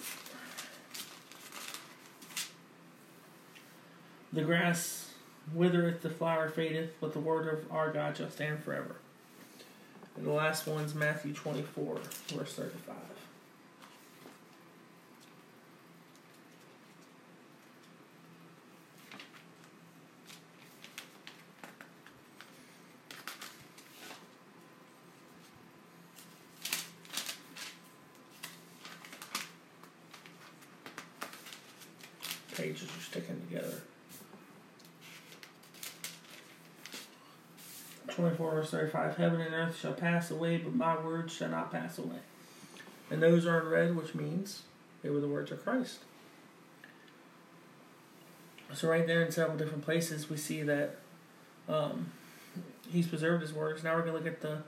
The 4.34 4.44
grass 4.44 5.14
withereth, 5.54 6.02
the 6.02 6.10
flower 6.10 6.50
fadeth, 6.50 6.92
but 7.02 7.14
the 7.14 7.20
word 7.20 7.48
of 7.48 7.72
our 7.72 7.92
God 7.92 8.16
shall 8.18 8.30
stand 8.30 8.64
forever. 8.64 8.96
And 10.16 10.26
the 10.26 10.32
last 10.32 10.68
one's 10.68 10.96
Matthew 10.96 11.34
24, 11.34 12.00
verse 12.30 12.54
35. 12.54 12.96
pages 32.62 32.84
are 32.84 33.02
sticking 33.02 33.42
together. 33.48 33.82
24 38.10 38.51
verse 38.62 38.72
35 38.72 39.18
Heaven 39.18 39.42
and 39.42 39.54
earth 39.54 39.80
shall 39.80 39.94
pass 39.94 40.30
away, 40.30 40.58
but 40.58 40.76
my 40.76 40.98
words 41.00 41.34
shall 41.34 41.50
not 41.50 41.72
pass 41.72 41.98
away. 41.98 42.20
And 43.10 43.22
those 43.22 43.46
are 43.46 43.60
in 43.60 43.68
red, 43.68 43.96
which 43.96 44.14
means 44.14 44.64
they 45.02 45.10
were 45.10 45.20
the 45.20 45.28
words 45.28 45.52
of 45.52 45.64
Christ. 45.64 46.00
So, 48.74 48.88
right 48.88 49.06
there 49.06 49.22
in 49.24 49.32
several 49.32 49.58
different 49.58 49.84
places, 49.84 50.30
we 50.30 50.38
see 50.38 50.62
that 50.64 50.98
um, 51.68 52.12
he's 52.90 53.08
preserved 53.08 53.42
his 53.42 53.52
words. 53.52 53.84
Now 53.84 53.96
we're 53.96 54.04
going 54.04 54.14
to 54.14 54.20
look 54.20 54.28
at 54.28 54.42
the, 54.42 54.60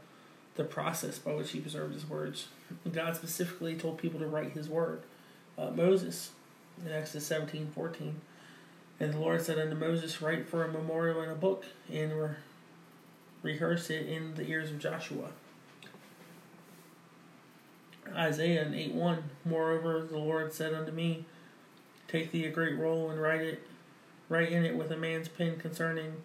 the 0.56 0.66
process 0.66 1.20
by 1.20 1.34
which 1.34 1.52
he 1.52 1.60
preserved 1.60 1.94
his 1.94 2.10
words. 2.10 2.48
God 2.92 3.16
specifically 3.16 3.76
told 3.76 3.98
people 3.98 4.20
to 4.20 4.28
write 4.28 4.52
his 4.52 4.68
word. 4.68 5.04
Uh, 5.58 5.70
Moses 5.70 6.32
in 6.84 6.92
Exodus 6.92 7.28
17 7.28 7.72
14. 7.74 8.20
And 9.00 9.14
the 9.14 9.20
Lord 9.20 9.42
said 9.42 9.60
unto 9.60 9.76
Moses, 9.76 10.22
Write 10.22 10.48
for 10.48 10.64
a 10.64 10.72
memorial 10.72 11.22
in 11.22 11.30
a 11.30 11.36
book, 11.36 11.66
and 11.92 12.12
rehearse 13.44 13.92
it 13.92 14.08
in 14.08 14.34
the 14.34 14.48
ears 14.48 14.72
of 14.72 14.80
Joshua. 14.80 15.30
Isaiah 18.16 18.70
8 18.74 18.94
1 18.94 19.24
Moreover, 19.46 20.08
the 20.10 20.18
Lord 20.18 20.54
said 20.54 20.74
unto 20.74 20.92
me, 20.92 21.26
Take 22.08 22.32
thee 22.32 22.46
a 22.46 22.52
great 22.52 22.78
roll 22.78 23.12
and 23.12 23.22
write 23.22 23.42
it, 23.42 23.68
write 24.30 24.52
in 24.52 24.66
it 24.66 24.76
with 24.76 24.92
a 24.92 24.98
man's 24.98 25.28
pen 25.28 25.58
concerning 25.58 26.16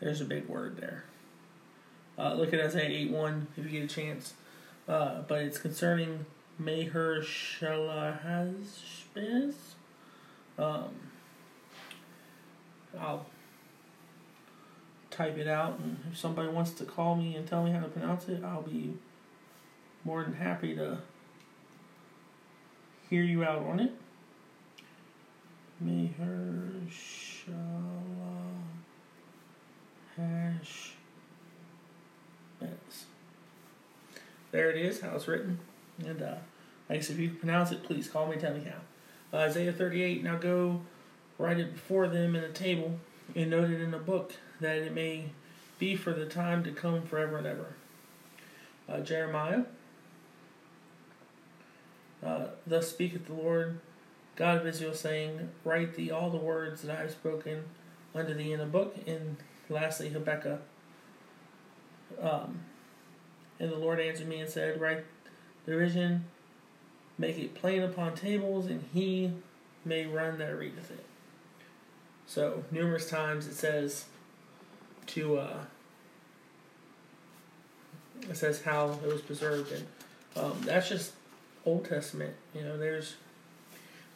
There's 0.00 0.20
a 0.20 0.24
big 0.24 0.48
word 0.48 0.76
there. 0.76 1.04
Uh, 2.16 2.34
look 2.34 2.54
at 2.54 2.60
Isaiah 2.60 2.88
8 2.88 3.10
1 3.10 3.48
if 3.56 3.64
you 3.64 3.70
get 3.80 3.90
a 3.90 3.94
chance. 3.94 4.34
Uh, 4.86 5.22
but 5.26 5.42
it's 5.42 5.58
concerning 5.58 6.24
Meher 6.60 7.22
Shalahazbez. 7.22 9.54
Um, 10.58 11.07
I'll 12.98 13.26
type 15.10 15.36
it 15.36 15.48
out, 15.48 15.78
and 15.78 15.98
if 16.10 16.16
somebody 16.16 16.48
wants 16.48 16.70
to 16.72 16.84
call 16.84 17.16
me 17.16 17.34
and 17.34 17.46
tell 17.46 17.64
me 17.64 17.72
how 17.72 17.80
to 17.80 17.88
pronounce 17.88 18.28
it, 18.28 18.44
I'll 18.44 18.62
be 18.62 18.94
more 20.04 20.22
than 20.22 20.34
happy 20.34 20.74
to 20.76 20.98
hear 23.10 23.22
you 23.22 23.44
out 23.44 23.62
on 23.62 23.80
it. 23.80 23.92
Meher 25.84 26.88
Shalahazbez. 26.88 27.48
there 34.50 34.70
it 34.70 34.76
is, 34.76 35.00
how 35.00 35.14
it's 35.14 35.28
written. 35.28 35.58
And 36.04 36.22
uh, 36.22 36.36
I 36.88 36.94
guess 36.94 37.10
if 37.10 37.18
you 37.18 37.30
pronounce 37.30 37.70
it, 37.72 37.82
please 37.82 38.08
call 38.08 38.26
me, 38.26 38.36
tell 38.36 38.54
me 38.54 38.64
how. 38.64 39.36
Uh, 39.36 39.42
Isaiah 39.42 39.72
38, 39.72 40.22
now 40.24 40.36
go 40.36 40.80
write 41.38 41.58
it 41.58 41.72
before 41.72 42.08
them 42.08 42.34
in 42.34 42.44
a 42.44 42.50
table 42.50 42.98
and 43.34 43.50
note 43.50 43.70
it 43.70 43.80
in 43.80 43.94
a 43.94 43.98
book, 43.98 44.34
that 44.60 44.76
it 44.76 44.92
may 44.92 45.30
be 45.78 45.94
for 45.94 46.12
the 46.12 46.26
time 46.26 46.64
to 46.64 46.72
come 46.72 47.02
forever 47.02 47.38
and 47.38 47.46
ever. 47.46 47.74
Uh, 48.88 49.00
Jeremiah, 49.00 49.64
uh, 52.24 52.46
thus 52.66 52.88
speaketh 52.88 53.26
the 53.26 53.34
Lord 53.34 53.80
God 54.34 54.58
of 54.58 54.66
Israel, 54.66 54.94
saying, 54.94 55.50
Write 55.64 55.94
thee 55.94 56.10
all 56.10 56.30
the 56.30 56.36
words 56.36 56.82
that 56.82 56.96
I 56.96 57.02
have 57.02 57.10
spoken 57.10 57.64
unto 58.14 58.34
thee 58.34 58.52
in 58.52 58.60
a 58.60 58.66
book. 58.66 58.96
And 59.06 59.36
lastly, 59.68 60.08
Habakkuk. 60.08 60.60
Um, 62.20 62.60
and 63.60 63.70
the 63.70 63.76
Lord 63.76 64.00
answered 64.00 64.28
me 64.28 64.40
and 64.40 64.48
said, 64.48 64.80
Write 64.80 65.04
the 65.66 65.76
vision, 65.76 66.24
make 67.18 67.38
it 67.38 67.54
plain 67.54 67.82
upon 67.82 68.14
tables, 68.14 68.66
and 68.66 68.84
he 68.92 69.32
may 69.84 70.06
run 70.06 70.38
that 70.38 70.56
readeth 70.56 70.90
it. 70.90 71.04
So, 72.28 72.62
numerous 72.70 73.08
times 73.08 73.46
it 73.46 73.54
says 73.54 74.04
to, 75.06 75.38
uh, 75.38 75.58
it 78.28 78.36
says 78.36 78.60
how 78.60 78.98
it 79.02 79.10
was 79.10 79.22
preserved. 79.22 79.72
And 79.72 79.86
um, 80.36 80.60
that's 80.62 80.90
just 80.90 81.12
Old 81.64 81.86
Testament. 81.86 82.34
You 82.54 82.64
know, 82.64 82.76
there's 82.76 83.16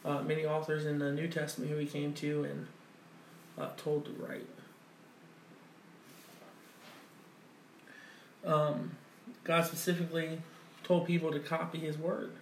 uh, 0.05 0.21
many 0.21 0.45
authors 0.45 0.85
in 0.85 0.99
the 0.99 1.11
New 1.11 1.27
Testament 1.27 1.71
who 1.71 1.79
he 1.79 1.87
came 1.87 2.13
to 2.15 2.45
and 2.45 2.67
uh, 3.59 3.71
told 3.79 4.05
to 4.05 4.13
write. 4.13 4.47
Um, 8.45 8.97
God 9.43 9.65
specifically 9.65 10.43
told 10.85 11.07
people 11.07 11.33
to 11.33 11.39
copy 11.39 11.79
His 11.79 11.97
word. 11.97 12.33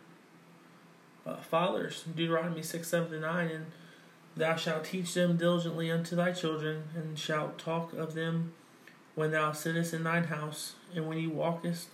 Uh, 1.24 1.36
fathers, 1.36 2.02
Deuteronomy 2.16 2.62
6, 2.62 2.88
7 2.88 3.10
to 3.12 3.20
9, 3.20 3.48
and 3.48 3.66
thou 4.36 4.56
shalt 4.56 4.84
teach 4.84 5.14
them 5.14 5.36
diligently 5.36 5.90
unto 5.90 6.16
thy 6.16 6.32
children, 6.32 6.84
and 6.94 7.18
shalt 7.18 7.58
talk 7.58 7.92
of 7.92 8.14
them 8.14 8.52
when 9.14 9.30
thou 9.30 9.52
sittest 9.52 9.92
in 9.92 10.04
thine 10.04 10.24
house, 10.24 10.74
and 10.94 11.06
when 11.06 11.18
you 11.18 11.30
walkest 11.30 11.88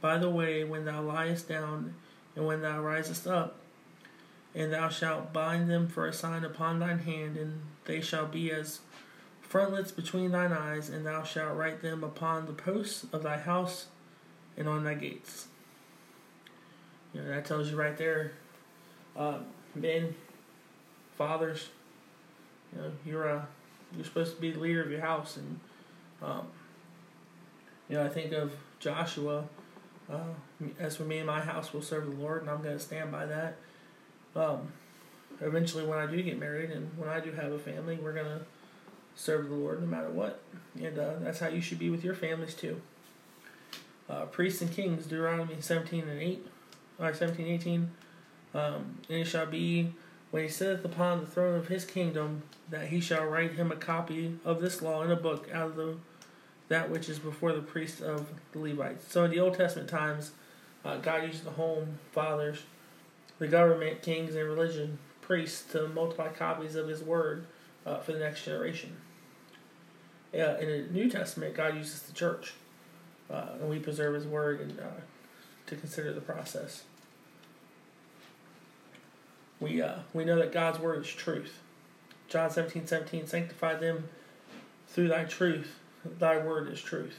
by 0.00 0.16
the 0.16 0.30
way, 0.30 0.64
when 0.64 0.84
thou 0.84 1.02
liest 1.02 1.48
down, 1.48 1.94
and 2.34 2.46
when 2.46 2.62
thou 2.62 2.80
risest 2.80 3.26
up. 3.26 3.56
And 4.54 4.72
thou 4.72 4.88
shalt 4.88 5.32
bind 5.32 5.70
them 5.70 5.88
for 5.88 6.06
a 6.06 6.12
sign 6.12 6.44
upon 6.44 6.78
thine 6.78 7.00
hand, 7.00 7.36
and 7.36 7.60
they 7.84 8.00
shall 8.00 8.26
be 8.26 8.50
as 8.50 8.80
frontlets 9.40 9.92
between 9.92 10.32
thine 10.32 10.52
eyes, 10.52 10.88
and 10.88 11.04
thou 11.04 11.22
shalt 11.22 11.56
write 11.56 11.82
them 11.82 12.02
upon 12.02 12.46
the 12.46 12.52
posts 12.52 13.04
of 13.12 13.22
thy 13.22 13.38
house 13.38 13.86
and 14.56 14.68
on 14.68 14.84
thy 14.84 14.94
gates. 14.94 15.48
You 17.12 17.22
know, 17.22 17.28
that 17.28 17.44
tells 17.44 17.70
you 17.70 17.76
right 17.76 17.96
there, 17.96 18.32
uh, 19.16 19.38
men, 19.74 20.14
fathers, 21.20 21.68
you 22.72 22.80
know, 22.80 22.90
you're 23.04 23.26
a, 23.26 23.46
you're 23.94 24.06
supposed 24.06 24.36
to 24.36 24.40
be 24.40 24.52
the 24.52 24.58
leader 24.58 24.82
of 24.82 24.90
your 24.90 25.02
house, 25.02 25.36
and 25.36 25.60
um, 26.22 26.46
you 27.90 27.96
know, 27.96 28.06
I 28.06 28.08
think 28.08 28.32
of 28.32 28.52
Joshua. 28.78 29.44
Uh, 30.10 30.32
as 30.78 30.96
for 30.96 31.02
me 31.02 31.18
and 31.18 31.26
my 31.26 31.42
house, 31.42 31.74
will 31.74 31.82
serve 31.82 32.06
the 32.06 32.22
Lord, 32.22 32.40
and 32.40 32.50
I'm 32.50 32.62
going 32.62 32.74
to 32.74 32.82
stand 32.82 33.12
by 33.12 33.26
that. 33.26 33.58
Um, 34.34 34.72
eventually, 35.42 35.84
when 35.84 35.98
I 35.98 36.06
do 36.06 36.22
get 36.22 36.38
married 36.38 36.70
and 36.70 36.90
when 36.96 37.10
I 37.10 37.20
do 37.20 37.32
have 37.32 37.52
a 37.52 37.58
family, 37.58 37.98
we're 38.02 38.14
going 38.14 38.24
to 38.24 38.40
serve 39.14 39.50
the 39.50 39.54
Lord 39.54 39.82
no 39.82 39.86
matter 39.86 40.08
what. 40.08 40.40
And 40.82 40.98
uh, 40.98 41.16
that's 41.20 41.38
how 41.38 41.48
you 41.48 41.60
should 41.60 41.78
be 41.78 41.90
with 41.90 42.02
your 42.02 42.14
families 42.14 42.54
too. 42.54 42.80
Uh, 44.08 44.24
priests 44.24 44.62
and 44.62 44.72
kings, 44.72 45.04
Deuteronomy 45.04 45.56
17 45.60 46.08
and 46.08 46.20
8, 46.20 46.46
or 46.98 47.12
17, 47.12 47.46
18. 47.46 47.90
Um, 48.54 48.98
and 49.08 49.18
it 49.18 49.26
shall 49.26 49.46
be 49.46 49.92
when 50.30 50.42
he 50.42 50.48
sitteth 50.48 50.84
upon 50.84 51.20
the 51.20 51.26
throne 51.26 51.56
of 51.56 51.68
his 51.68 51.84
kingdom 51.84 52.42
that 52.68 52.88
he 52.88 53.00
shall 53.00 53.24
write 53.24 53.52
him 53.52 53.72
a 53.72 53.76
copy 53.76 54.38
of 54.44 54.60
this 54.60 54.80
law 54.80 55.02
in 55.02 55.10
a 55.10 55.16
book 55.16 55.48
out 55.52 55.68
of 55.68 55.76
the 55.76 55.96
that 56.70 56.88
which 56.88 57.08
is 57.08 57.18
before 57.18 57.52
the 57.52 57.60
priests 57.60 58.00
of 58.00 58.28
the 58.52 58.58
Levites. 58.60 59.04
So 59.12 59.24
in 59.24 59.32
the 59.32 59.40
Old 59.40 59.54
Testament 59.54 59.90
times, 59.90 60.30
uh, 60.84 60.98
God 60.98 61.24
used 61.24 61.44
the 61.44 61.50
home, 61.50 61.98
fathers, 62.12 62.62
the 63.40 63.48
government, 63.48 64.02
kings, 64.02 64.36
and 64.36 64.48
religion, 64.48 64.98
priests 65.20 65.70
to 65.72 65.88
multiply 65.88 66.28
copies 66.28 66.76
of 66.76 66.86
His 66.86 67.02
word 67.02 67.44
uh, 67.84 67.98
for 67.98 68.12
the 68.12 68.20
next 68.20 68.44
generation. 68.44 68.96
Uh, 70.32 70.58
in 70.58 70.68
the 70.68 70.92
New 70.92 71.10
Testament, 71.10 71.56
God 71.56 71.74
uses 71.74 72.02
the 72.02 72.12
church, 72.12 72.54
uh, 73.28 73.48
and 73.60 73.68
we 73.68 73.80
preserve 73.80 74.14
His 74.14 74.26
word 74.26 74.60
and 74.60 74.78
uh, 74.78 75.00
to 75.66 75.74
consider 75.74 76.12
the 76.12 76.20
process. 76.20 76.84
We 79.60 79.80
uh, 79.82 79.98
we 80.12 80.24
know 80.24 80.36
that 80.38 80.52
God's 80.52 80.78
word 80.78 81.04
is 81.04 81.08
truth. 81.08 81.60
John 82.28 82.50
17, 82.50 82.86
17, 82.86 83.26
sanctify 83.26 83.74
them 83.74 84.08
through 84.88 85.08
thy 85.08 85.24
truth. 85.24 85.78
Thy 86.04 86.38
word 86.38 86.68
is 86.72 86.80
truth. 86.80 87.18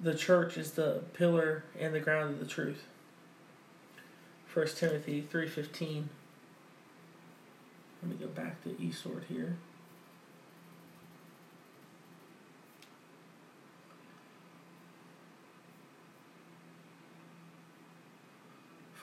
The 0.00 0.14
church 0.14 0.56
is 0.56 0.72
the 0.72 1.02
pillar 1.14 1.64
and 1.78 1.94
the 1.94 2.00
ground 2.00 2.34
of 2.34 2.40
the 2.40 2.46
truth. 2.46 2.84
1 4.52 4.66
Timothy 4.76 5.26
3.15 5.32 6.04
let 8.04 8.20
me 8.20 8.26
go 8.26 8.30
back 8.30 8.62
to 8.64 8.76
e-Sword 8.82 9.24
here. 9.30 9.56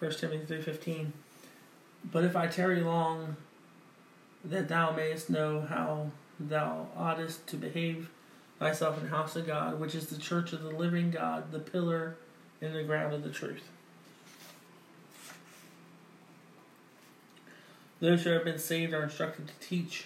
First 0.02 0.20
Timothy 0.20 0.46
three 0.48 0.62
fifteen. 0.64 1.14
But 2.12 2.24
if 2.24 2.36
I 2.36 2.48
tarry 2.48 2.82
long, 2.82 3.36
that 4.44 4.68
thou 4.68 4.90
mayest 4.90 5.30
know 5.30 5.62
how 5.62 6.10
thou 6.40 6.88
oughtest 6.98 7.46
to 7.50 7.56
behave 7.56 8.10
thyself 8.58 8.98
in 8.98 9.04
the 9.04 9.16
house 9.16 9.36
of 9.36 9.46
God, 9.46 9.80
which 9.80 9.94
is 9.94 10.08
the 10.08 10.18
church 10.18 10.54
of 10.54 10.64
the 10.64 10.72
living 10.72 11.12
God, 11.12 11.52
the 11.52 11.60
pillar 11.60 12.16
and 12.64 12.74
the 12.74 12.82
ground 12.82 13.14
of 13.14 13.24
the 13.24 13.30
truth. 13.30 13.70
Those 18.00 18.24
who 18.24 18.32
have 18.32 18.44
been 18.44 18.58
saved 18.58 18.96
are 18.96 19.04
instructed 19.04 19.50
to 19.50 19.54
teach 19.68 20.06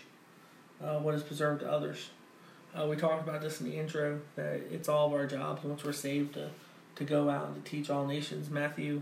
uh, 0.84 0.99
what 0.99 1.15
is 1.15 1.23
preserved 1.23 1.62
to 1.62 1.71
others. 1.71 2.10
Uh, 2.77 2.86
we 2.86 2.97
talked 2.97 3.25
about 3.25 3.39
this 3.39 3.62
in 3.62 3.69
the 3.69 3.77
intro 3.77 4.19
that 4.36 4.60
it's 4.69 4.89
all 4.89 5.08
of 5.08 5.13
our 5.13 5.25
jobs 5.25 5.63
once 5.63 5.86
we're 5.86 5.93
saved 5.93 6.34
to, 6.34 6.49
to 6.97 7.05
go 7.05 7.29
out 7.29 7.47
and 7.47 7.63
to 7.63 7.71
teach 7.71 7.89
all 7.89 8.05
nations. 8.05 8.49
Matthew 8.49 9.01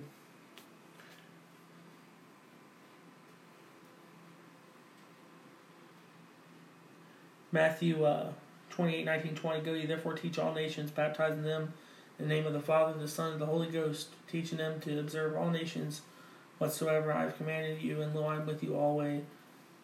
Matthew 7.54 8.04
uh, 8.04 8.32
28, 8.72 9.06
19, 9.06 9.36
20, 9.36 9.62
Go 9.62 9.74
ye 9.74 9.86
therefore 9.86 10.14
teach 10.14 10.40
all 10.40 10.54
nations, 10.54 10.90
baptizing 10.90 11.44
them 11.44 11.72
in 12.18 12.28
the 12.28 12.34
name 12.34 12.48
of 12.48 12.54
the 12.54 12.60
Father, 12.60 13.00
the 13.00 13.08
Son, 13.08 13.34
and 13.34 13.42
the 13.42 13.46
Holy 13.46 13.68
Ghost, 13.68 14.08
teaching 14.30 14.58
them 14.58 14.82
to 14.82 15.00
observe 15.00 15.38
all 15.38 15.52
nations 15.52 16.02
whatsoever 16.58 17.14
I 17.14 17.22
have 17.22 17.38
commanded 17.38 17.82
you, 17.82 18.02
and 18.02 18.14
lo, 18.16 18.26
I 18.26 18.38
am 18.38 18.48
with 18.48 18.64
you 18.64 18.76
always, 18.76 19.22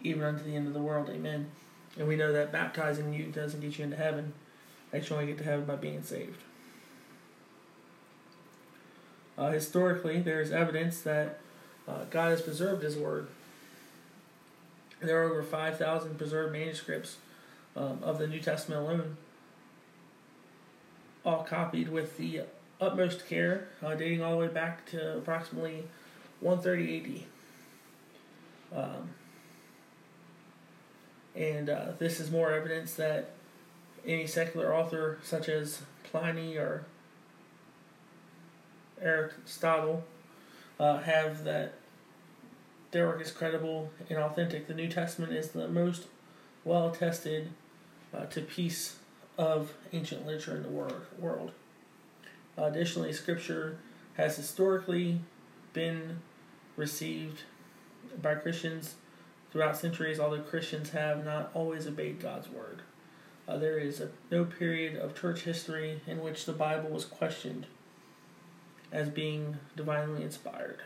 even 0.02 0.24
unto 0.24 0.44
the 0.44 0.56
end 0.56 0.68
of 0.68 0.74
the 0.74 0.82
world. 0.82 1.10
Amen. 1.10 1.52
And 1.98 2.08
we 2.08 2.16
know 2.16 2.34
that 2.34 2.52
baptizing 2.52 3.14
you 3.14 3.28
doesn't 3.28 3.62
get 3.62 3.78
you 3.78 3.84
into 3.86 3.98
heaven. 3.98 4.34
That 4.92 5.08
you 5.08 5.16
only 5.16 5.28
get 5.28 5.38
to 5.40 5.44
heaven 5.44 5.66
by 5.66 5.76
being 5.76 6.02
saved. 6.02 6.42
Uh, 9.38 9.52
historically, 9.52 10.20
there 10.20 10.42
is 10.42 10.52
evidence 10.52 11.02
that 11.02 11.40
uh, 11.88 12.06
God 12.10 12.32
has 12.32 12.42
preserved 12.42 12.82
His 12.82 12.98
Word. 12.98 13.28
There 15.02 15.22
are 15.22 15.30
over 15.32 15.44
5,000 15.44 16.18
preserved 16.18 16.52
manuscripts 16.52 17.18
um, 17.80 18.00
of 18.04 18.20
the 18.20 18.28
New 18.28 18.42
Testament 18.42 18.82
alone, 18.82 19.18
all 21.26 21.44
copied 21.44 21.90
with 21.90 22.18
the 22.18 22.42
utmost 22.82 23.26
care, 23.28 23.70
uh, 23.82 23.96
dating 23.96 24.22
all 24.22 24.32
the 24.32 24.38
way 24.38 24.48
back 24.48 24.86
to 24.88 25.18
approximately 25.18 25.86
130 26.42 27.26
AD. 28.74 28.78
Um, 28.78 29.10
and 31.36 31.70
uh, 31.70 31.86
this 31.98 32.20
is 32.20 32.30
more 32.30 32.52
evidence 32.52 32.94
that 32.96 33.32
any 34.06 34.28
secular 34.28 34.76
author, 34.76 35.20
such 35.24 35.48
as 35.48 35.82
Pliny 36.04 36.58
or 36.58 36.86
Aristotle, 39.02 40.04
uh, 40.80 41.00
have 41.00 41.44
that 41.46 41.76
their 42.92 43.08
work 43.08 43.22
is 43.22 43.32
credible 43.32 43.92
and 44.10 44.18
authentic. 44.18 44.68
The 44.68 44.74
New 44.74 44.90
Testament 44.90 45.32
is 45.32 45.50
the 45.50 45.68
most 45.68 46.08
well 46.66 46.90
attested 46.90 47.52
uh, 48.14 48.26
to 48.26 48.42
piece 48.42 48.98
of 49.38 49.74
ancient 49.94 50.26
literature 50.26 50.56
in 50.58 50.64
the 50.64 50.70
world. 50.70 51.52
Uh, 52.58 52.64
additionally, 52.64 53.14
Scripture 53.14 53.78
has 54.16 54.36
historically 54.36 55.22
been 55.74 56.20
received 56.76 57.44
by 58.22 58.36
Christians 58.36 58.96
throughout 59.52 59.78
centuries, 59.78 60.20
although 60.20 60.42
Christians 60.42 60.90
have 60.92 61.24
not 61.24 61.52
always 61.54 61.88
obeyed 61.88 62.20
God's 62.20 62.50
word. 62.50 62.82
Uh, 63.48 63.58
there 63.58 63.80
is 63.80 64.00
a, 64.00 64.10
no 64.30 64.46
period 64.46 64.96
of 64.96 65.20
church 65.20 65.42
history 65.42 66.02
in 66.06 66.22
which 66.22 66.46
the 66.46 66.54
Bible 66.54 66.90
was 66.90 67.06
questioned 67.06 67.66
as 68.92 69.10
being 69.10 69.58
divinely 69.76 70.24
inspired. 70.24 70.82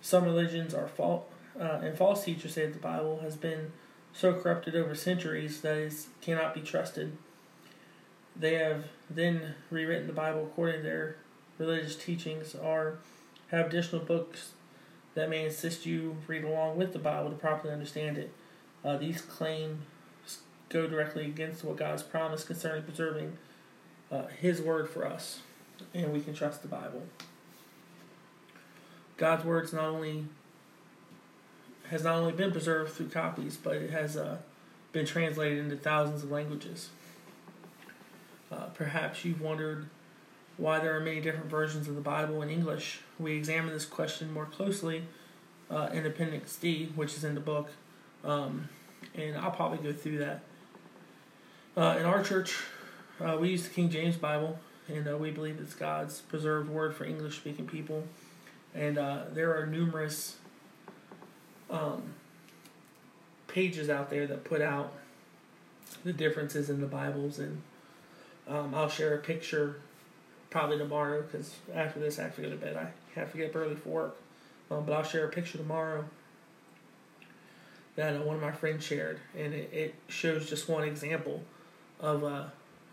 Some 0.00 0.24
religions 0.24 0.74
are 0.74 0.88
false, 0.88 1.24
uh, 1.58 1.80
and 1.82 1.96
false 1.96 2.24
teachers 2.24 2.54
say 2.54 2.66
that 2.66 2.72
the 2.72 2.78
Bible 2.78 3.20
has 3.22 3.36
been 3.36 3.72
so 4.12 4.34
corrupted 4.34 4.74
over 4.74 4.94
centuries 4.94 5.60
that 5.60 5.76
it 5.76 5.94
cannot 6.20 6.54
be 6.54 6.60
trusted. 6.60 7.16
They 8.36 8.54
have 8.54 8.86
then 9.08 9.54
rewritten 9.70 10.06
the 10.06 10.12
Bible 10.12 10.42
according 10.42 10.78
to 10.78 10.82
their 10.82 11.16
religious 11.58 11.96
teachings, 11.96 12.54
or 12.54 12.98
have 13.48 13.66
additional 13.66 14.04
books 14.04 14.52
that 15.14 15.28
may 15.28 15.44
assist 15.44 15.84
you 15.84 16.16
read 16.26 16.44
along 16.44 16.76
with 16.76 16.92
the 16.92 16.98
Bible 16.98 17.30
to 17.30 17.36
properly 17.36 17.72
understand 17.72 18.16
it. 18.16 18.32
Uh, 18.84 18.96
these 18.96 19.20
claims 19.20 19.80
go 20.68 20.86
directly 20.86 21.26
against 21.26 21.64
what 21.64 21.76
God 21.76 21.90
has 21.90 22.02
promised 22.02 22.46
concerning 22.46 22.82
preserving 22.82 23.36
uh, 24.10 24.26
His 24.28 24.62
word 24.62 24.88
for 24.88 25.06
us, 25.06 25.40
and 25.92 26.12
we 26.12 26.20
can 26.20 26.32
trust 26.32 26.62
the 26.62 26.68
Bible. 26.68 27.02
God's 29.16 29.44
words 29.44 29.72
not 29.72 29.84
only 29.84 30.24
has 31.90 32.04
not 32.04 32.14
only 32.14 32.32
been 32.32 32.52
preserved 32.52 32.92
through 32.92 33.08
copies, 33.08 33.56
but 33.56 33.76
it 33.76 33.90
has 33.90 34.16
uh, 34.16 34.38
been 34.92 35.04
translated 35.04 35.58
into 35.58 35.76
thousands 35.76 36.22
of 36.22 36.30
languages. 36.30 36.90
Uh, 38.50 38.66
perhaps 38.74 39.24
you've 39.24 39.40
wondered 39.40 39.86
why 40.56 40.78
there 40.78 40.96
are 40.96 41.00
many 41.00 41.20
different 41.20 41.46
versions 41.46 41.88
of 41.88 41.96
the 41.96 42.00
Bible 42.00 42.42
in 42.42 42.50
English. 42.50 43.00
We 43.18 43.36
examine 43.36 43.72
this 43.72 43.86
question 43.86 44.32
more 44.32 44.46
closely 44.46 45.04
uh, 45.70 45.88
in 45.92 46.06
Appendix 46.06 46.56
D, 46.56 46.92
which 46.94 47.16
is 47.16 47.24
in 47.24 47.34
the 47.34 47.40
book, 47.40 47.70
um, 48.24 48.68
and 49.14 49.36
I'll 49.36 49.50
probably 49.50 49.78
go 49.78 49.92
through 49.92 50.18
that. 50.18 50.42
Uh, 51.76 51.96
in 51.98 52.04
our 52.04 52.22
church, 52.22 52.56
uh, 53.20 53.36
we 53.40 53.50
use 53.50 53.64
the 53.64 53.70
King 53.70 53.90
James 53.90 54.16
Bible, 54.16 54.58
and 54.88 55.08
uh, 55.08 55.16
we 55.16 55.30
believe 55.30 55.58
it's 55.60 55.74
God's 55.74 56.20
preserved 56.20 56.68
word 56.68 56.94
for 56.94 57.04
English 57.04 57.36
speaking 57.36 57.66
people. 57.66 58.04
And 58.74 58.98
uh, 58.98 59.24
there 59.32 59.56
are 59.56 59.66
numerous 59.66 60.36
um, 61.70 62.02
pages 63.46 63.88
out 63.88 64.10
there 64.10 64.26
that 64.26 64.44
put 64.44 64.60
out 64.60 64.92
the 66.04 66.12
differences 66.12 66.70
in 66.70 66.80
the 66.80 66.86
Bibles, 66.86 67.38
and 67.38 67.62
um, 68.48 68.74
I'll 68.74 68.88
share 68.88 69.14
a 69.14 69.18
picture 69.18 69.76
probably 70.50 70.78
tomorrow 70.78 71.22
because 71.22 71.54
after 71.74 72.00
this 72.00 72.18
I 72.18 72.24
have 72.24 72.36
to 72.36 72.42
go 72.42 72.50
to 72.50 72.56
bed. 72.56 72.76
I 72.76 73.18
have 73.18 73.30
to 73.32 73.38
get 73.38 73.50
up 73.50 73.56
early 73.56 73.76
for 73.76 73.88
work. 73.88 74.16
Um, 74.70 74.84
but 74.84 74.92
I'll 74.92 75.02
share 75.02 75.24
a 75.24 75.30
picture 75.30 75.58
tomorrow 75.58 76.04
that 77.96 78.16
uh, 78.16 78.20
one 78.20 78.36
of 78.36 78.42
my 78.42 78.52
friends 78.52 78.84
shared, 78.84 79.18
and 79.36 79.52
it, 79.52 79.70
it 79.72 79.94
shows 80.08 80.48
just 80.48 80.68
one 80.68 80.84
example 80.84 81.42
of 81.98 82.22
uh, 82.22 82.44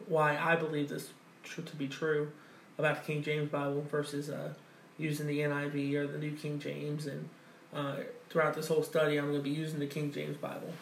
why 0.08 0.38
I 0.38 0.56
believe 0.56 0.90
this 0.90 1.10
tr- 1.44 1.62
to 1.62 1.76
be 1.76 1.88
true 1.88 2.32
about 2.78 2.98
the 2.98 3.14
King 3.14 3.24
James 3.24 3.52
Bible 3.52 3.86
versus 3.90 4.30
uh, 4.30 4.54
using 4.98 5.28
the 5.28 5.40
NIV 5.40 5.94
or 5.94 6.08
the 6.08 6.18
New 6.18 6.32
King 6.32 6.60
James. 6.60 7.06
And 7.06 7.30
uh, 7.74 7.98
throughout 8.30 8.54
this 8.54 8.68
whole 8.68 8.84
study, 8.84 9.18
I'm 9.18 9.26
going 9.26 9.38
to 9.38 9.44
be 9.44 9.50
using 9.50 9.80
the 9.80 9.88
King 9.88 10.12
James 10.12 10.38
Bible. 10.38 10.74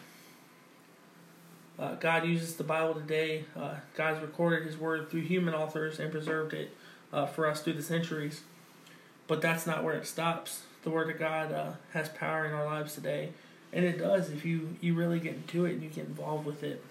Uh, 1.78 1.94
God 1.94 2.26
uses 2.26 2.56
the 2.56 2.64
Bible 2.64 2.94
today. 2.94 3.44
Uh, 3.54 3.74
God's 3.94 4.22
recorded 4.22 4.64
His 4.64 4.78
Word 4.78 5.10
through 5.10 5.22
human 5.22 5.54
authors 5.54 5.98
and 6.00 6.10
preserved 6.10 6.54
it 6.54 6.74
uh, 7.12 7.26
for 7.26 7.46
us 7.46 7.60
through 7.60 7.74
the 7.74 7.82
centuries. 7.82 8.42
But 9.26 9.42
that's 9.42 9.66
not 9.66 9.84
where 9.84 9.94
it 9.94 10.06
stops. 10.06 10.62
The 10.84 10.90
Word 10.90 11.10
of 11.10 11.18
God 11.18 11.52
uh, 11.52 11.72
has 11.92 12.08
power 12.08 12.46
in 12.46 12.52
our 12.52 12.64
lives 12.64 12.94
today, 12.94 13.30
and 13.72 13.84
it 13.84 13.98
does 13.98 14.30
if 14.30 14.44
you, 14.44 14.76
you 14.80 14.94
really 14.94 15.20
get 15.20 15.34
into 15.34 15.66
it 15.66 15.72
and 15.72 15.82
you 15.82 15.88
get 15.88 16.06
involved 16.06 16.46
with 16.46 16.62
it. 16.62 16.82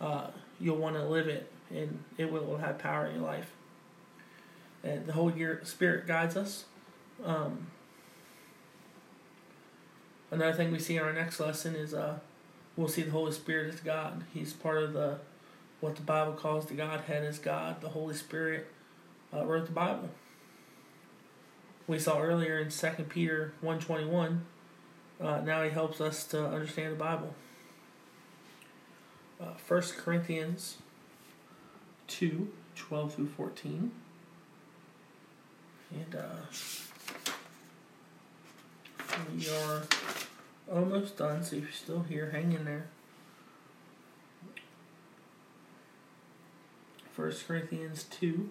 Uh, 0.00 0.28
you'll 0.60 0.76
want 0.76 0.94
to 0.94 1.04
live 1.04 1.26
it, 1.26 1.50
and 1.70 2.02
it 2.16 2.32
will 2.32 2.58
have 2.58 2.78
power 2.78 3.06
in 3.06 3.16
your 3.16 3.24
life. 3.24 3.50
And 4.82 5.06
the 5.06 5.12
Holy 5.12 5.44
Spirit 5.64 6.06
guides 6.06 6.36
us. 6.36 6.64
Um, 7.24 7.66
another 10.30 10.52
thing 10.52 10.70
we 10.70 10.78
see 10.78 10.96
in 10.96 11.02
our 11.02 11.12
next 11.12 11.40
lesson 11.40 11.74
is 11.74 11.94
uh, 11.94 12.18
we'll 12.76 12.88
see 12.88 13.02
the 13.02 13.10
Holy 13.10 13.32
Spirit 13.32 13.74
as 13.74 13.80
God. 13.80 14.24
He's 14.32 14.52
part 14.52 14.82
of 14.82 14.92
the 14.92 15.18
what 15.80 15.96
the 15.96 16.02
Bible 16.02 16.32
calls 16.32 16.66
the 16.66 16.74
Godhead 16.74 17.24
as 17.24 17.38
God. 17.38 17.80
The 17.80 17.90
Holy 17.90 18.14
Spirit 18.14 18.66
uh, 19.32 19.44
wrote 19.44 19.66
the 19.66 19.72
Bible. 19.72 20.10
We 21.86 21.98
saw 21.98 22.20
earlier 22.20 22.58
in 22.58 22.70
Second 22.70 23.08
Peter 23.08 23.52
one 23.60 23.78
twenty 23.78 24.04
one. 24.04 24.44
Uh, 25.20 25.40
now 25.40 25.62
he 25.62 25.70
helps 25.70 26.00
us 26.00 26.24
to 26.28 26.46
understand 26.46 26.92
the 26.92 26.98
Bible. 26.98 27.34
Uh, 29.40 29.54
First 29.54 29.96
Corinthians 29.96 30.78
2, 32.08 32.48
12 32.74 33.14
through 33.14 33.28
14. 33.28 33.92
And 35.92 36.14
uh, 36.14 37.30
we 39.36 39.48
are 39.48 39.82
almost 40.70 41.16
done, 41.16 41.42
so 41.42 41.56
if 41.56 41.62
you're 41.62 41.72
still 41.72 42.02
here, 42.02 42.30
hang 42.30 42.52
in 42.52 42.64
there. 42.64 42.86
First 47.12 47.46
Corinthians 47.46 48.04
2. 48.04 48.50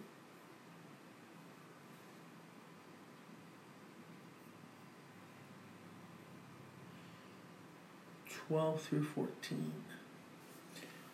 Twelve 8.48 8.82
through 8.82 9.04
fourteen. 9.04 9.74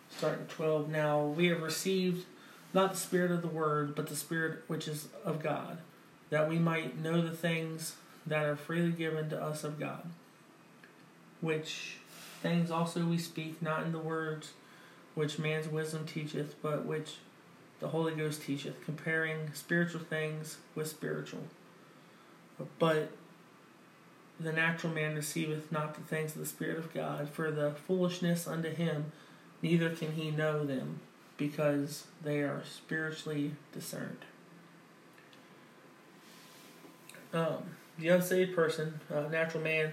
Starting 0.08 0.46
twelve. 0.46 0.88
Now 0.88 1.24
we 1.24 1.46
have 1.48 1.62
received 1.62 2.26
not 2.72 2.92
the 2.92 2.96
spirit 2.96 3.32
of 3.32 3.42
the 3.42 3.48
word, 3.48 3.96
but 3.96 4.08
the 4.08 4.14
spirit 4.14 4.62
which 4.68 4.86
is 4.86 5.08
of 5.24 5.42
God, 5.42 5.78
that 6.30 6.48
we 6.48 6.58
might 6.58 7.00
know 7.00 7.20
the 7.20 7.36
things 7.36 7.96
that 8.26 8.44
are 8.44 8.56
freely 8.56 8.92
given 8.92 9.28
to 9.30 9.42
us 9.42 9.64
of 9.64 9.78
God 9.78 10.10
which 11.44 11.98
things 12.42 12.70
also 12.70 13.04
we 13.04 13.18
speak, 13.18 13.60
not 13.60 13.84
in 13.84 13.92
the 13.92 13.98
words 13.98 14.52
which 15.14 15.38
man's 15.38 15.68
wisdom 15.68 16.06
teacheth, 16.06 16.54
but 16.62 16.86
which 16.86 17.16
the 17.80 17.88
Holy 17.88 18.14
Ghost 18.14 18.42
teacheth, 18.42 18.82
comparing 18.84 19.52
spiritual 19.52 20.00
things 20.00 20.56
with 20.74 20.88
spiritual. 20.88 21.42
But 22.78 23.10
the 24.40 24.52
natural 24.52 24.92
man 24.92 25.14
receiveth 25.14 25.70
not 25.70 25.94
the 25.94 26.00
things 26.00 26.34
of 26.34 26.40
the 26.40 26.46
Spirit 26.46 26.78
of 26.78 26.94
God, 26.94 27.28
for 27.28 27.50
the 27.50 27.72
foolishness 27.72 28.48
unto 28.48 28.70
him, 28.70 29.12
neither 29.60 29.90
can 29.90 30.12
he 30.12 30.30
know 30.30 30.64
them, 30.64 31.00
because 31.36 32.04
they 32.22 32.40
are 32.40 32.62
spiritually 32.68 33.52
discerned. 33.72 34.24
Um, 37.32 37.64
the 37.98 38.08
unsaved 38.08 38.54
person, 38.54 39.00
uh, 39.12 39.22
natural 39.28 39.62
man, 39.62 39.92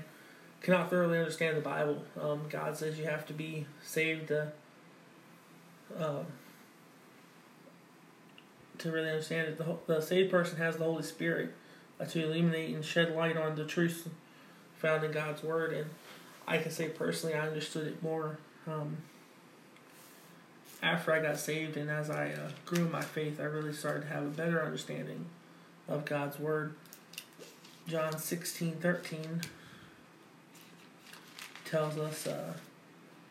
cannot 0.62 0.90
thoroughly 0.90 1.18
understand 1.18 1.58
the 1.58 1.62
Bible. 1.62 2.04
Um, 2.20 2.42
God 2.50 2.78
says 2.78 2.98
you 2.98 3.06
have 3.06 3.26
to 3.28 3.34
be 3.34 3.66
saved 3.84 4.28
to, 4.30 4.52
um, 5.98 6.26
to 8.78 8.92
really 8.92 9.10
understand 9.10 9.50
it. 9.50 9.58
The, 9.58 9.78
the 9.88 10.02
saved 10.02 10.32
person 10.32 10.58
has 10.58 10.78
the 10.78 10.84
Holy 10.84 11.04
Spirit 11.04 11.54
uh, 12.00 12.06
to 12.06 12.24
illuminate 12.24 12.76
and 12.76 12.86
shed 12.86 13.16
light 13.16 13.38
on 13.38 13.56
the 13.56 13.66
truths 13.66 14.08
found 14.78 15.04
in 15.04 15.12
God's 15.12 15.44
Word. 15.44 15.74
And 15.74 15.90
I 16.48 16.58
can 16.58 16.72
say 16.72 16.90
personally, 16.90 17.36
I 17.36 17.48
understood 17.48 17.88
it 17.88 18.04
more 18.04 18.38
um, 18.68 18.98
after 20.84 21.14
I 21.14 21.22
got 21.22 21.38
saved, 21.40 21.78
and 21.78 21.90
as 21.90 22.10
I 22.10 22.30
uh, 22.30 22.50
grew 22.66 22.86
in 22.86 22.92
my 22.92 23.02
faith, 23.02 23.40
I 23.40 23.44
really 23.44 23.74
started 23.74 24.02
to 24.02 24.08
have 24.08 24.24
a 24.24 24.30
better 24.30 24.64
understanding 24.64 25.26
of 25.88 26.06
God's 26.06 26.40
Word. 26.40 26.74
John 27.92 28.18
sixteen 28.18 28.76
thirteen 28.76 29.42
tells 31.66 31.98
us, 31.98 32.26
uh, 32.26 32.54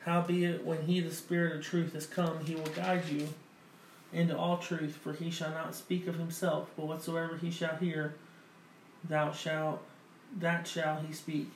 Howbeit, 0.04 0.66
when 0.66 0.82
he, 0.82 1.00
the 1.00 1.14
Spirit 1.14 1.56
of 1.56 1.64
truth, 1.64 1.94
is 1.94 2.04
come, 2.04 2.44
he 2.44 2.54
will 2.54 2.66
guide 2.66 3.08
you 3.08 3.28
into 4.12 4.36
all 4.36 4.58
truth, 4.58 4.98
for 5.02 5.14
he 5.14 5.30
shall 5.30 5.52
not 5.52 5.74
speak 5.74 6.06
of 6.06 6.16
himself, 6.16 6.68
but 6.76 6.86
whatsoever 6.86 7.38
he 7.38 7.50
shall 7.50 7.76
hear, 7.76 8.14
thou 9.08 9.32
shalt, 9.32 9.82
that 10.38 10.68
shall 10.68 11.00
he 11.00 11.14
speak, 11.14 11.50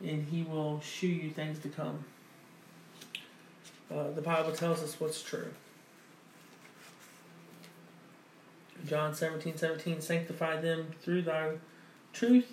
and 0.00 0.28
he 0.28 0.44
will 0.44 0.78
shew 0.78 1.08
you 1.08 1.30
things 1.30 1.58
to 1.58 1.68
come. 1.68 2.04
Uh, 3.92 4.12
the 4.12 4.22
Bible 4.22 4.52
tells 4.52 4.84
us 4.84 5.00
what's 5.00 5.20
true. 5.20 5.48
John 8.86 9.16
17, 9.16 9.56
17, 9.56 10.00
sanctify 10.00 10.60
them 10.60 10.92
through 11.02 11.22
thy 11.22 11.54
truth. 12.16 12.50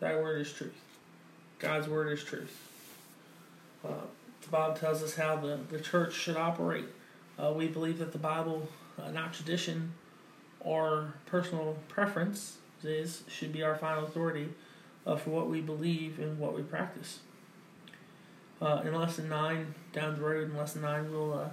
Thy 0.00 0.14
word 0.16 0.40
is 0.40 0.52
truth. 0.52 0.74
God's 1.58 1.88
word 1.88 2.12
is 2.12 2.22
truth. 2.24 2.54
Uh, 3.84 3.92
the 4.42 4.48
Bible 4.48 4.74
tells 4.74 5.02
us 5.02 5.14
how 5.14 5.36
the, 5.36 5.58
the 5.70 5.80
church 5.80 6.12
should 6.12 6.36
operate. 6.36 6.86
Uh, 7.38 7.52
we 7.52 7.68
believe 7.68 7.98
that 7.98 8.12
the 8.12 8.18
Bible, 8.18 8.68
uh, 9.00 9.10
not 9.10 9.32
tradition 9.32 9.92
or 10.60 11.14
personal 11.26 11.78
preference, 11.88 12.58
is 12.82 13.22
should 13.28 13.52
be 13.52 13.62
our 13.62 13.76
final 13.76 14.04
authority 14.04 14.48
for 15.04 15.30
what 15.30 15.48
we 15.48 15.60
believe 15.60 16.18
and 16.18 16.38
what 16.38 16.54
we 16.54 16.62
practice. 16.62 17.20
Uh, 18.60 18.82
in 18.84 18.94
lesson 18.94 19.28
nine, 19.28 19.74
down 19.92 20.16
the 20.16 20.20
road 20.20 20.50
in 20.50 20.56
lesson 20.56 20.82
nine, 20.82 21.10
we'll 21.10 21.32
uh, 21.32 21.48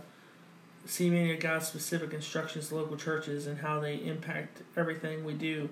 see 0.86 1.10
many 1.10 1.34
of 1.34 1.40
God's 1.40 1.68
specific 1.68 2.14
instructions 2.14 2.70
to 2.70 2.76
local 2.76 2.98
churches 2.98 3.46
and 3.46 3.60
how 3.60 3.80
they 3.80 3.96
impact 3.96 4.64
everything 4.76 5.24
we 5.24 5.34
do, 5.34 5.70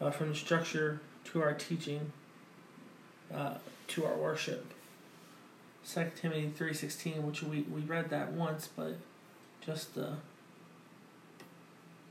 uh, 0.00 0.10
from 0.10 0.28
the 0.28 0.34
structure 0.34 1.00
to 1.26 1.42
our 1.42 1.52
teaching, 1.52 2.12
uh, 3.34 3.54
to 3.88 4.04
our 4.04 4.16
worship. 4.16 4.72
Second 5.82 6.16
Timothy 6.16 6.52
three 6.56 6.74
sixteen, 6.74 7.24
which 7.26 7.42
we, 7.42 7.62
we 7.62 7.80
read 7.82 8.10
that 8.10 8.32
once, 8.32 8.68
but 8.74 8.96
just 9.64 9.96
uh, 9.96 10.16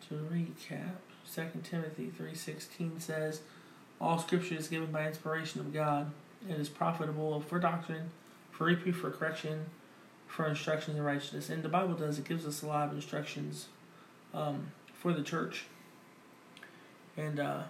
to 0.07 0.15
recap, 0.15 0.95
Second 1.25 1.63
Timothy 1.63 2.09
three 2.09 2.35
sixteen 2.35 2.99
says, 2.99 3.41
"All 3.99 4.17
Scripture 4.17 4.55
is 4.55 4.69
given 4.69 4.91
by 4.91 5.07
inspiration 5.07 5.59
of 5.59 5.73
God. 5.73 6.11
It 6.49 6.57
is 6.57 6.69
profitable 6.69 7.41
for 7.41 7.59
doctrine, 7.59 8.11
for 8.51 8.65
reproof, 8.65 8.97
for 8.97 9.11
correction, 9.11 9.65
for 10.27 10.47
instructions 10.47 10.95
in 10.97 11.03
righteousness." 11.03 11.49
And 11.49 11.61
the 11.61 11.69
Bible 11.69 11.95
does 11.95 12.17
it 12.17 12.25
gives 12.25 12.45
us 12.45 12.61
a 12.63 12.67
lot 12.67 12.87
of 12.87 12.95
instructions 12.95 13.67
um, 14.33 14.71
for 14.93 15.11
the 15.11 15.23
church, 15.23 15.65
and 17.17 17.39
uh, 17.39 17.63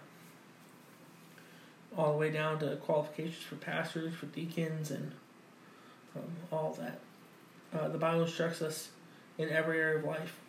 all 1.98 2.12
the 2.12 2.18
way 2.18 2.30
down 2.30 2.60
to 2.60 2.76
qualifications 2.78 3.44
for 3.44 3.56
pastors, 3.56 4.14
for 4.14 4.26
deacons, 4.28 4.92
and 4.92 5.12
um, 6.16 6.30
all 6.52 6.78
that. 6.80 7.00
Uh, 7.74 7.88
the 7.90 7.98
Bible 7.98 8.24
instructs 8.24 8.62
us 8.62 8.90
in 9.38 9.50
every 9.50 9.80
area 9.80 10.00
of 10.00 10.06
life. 10.06 10.40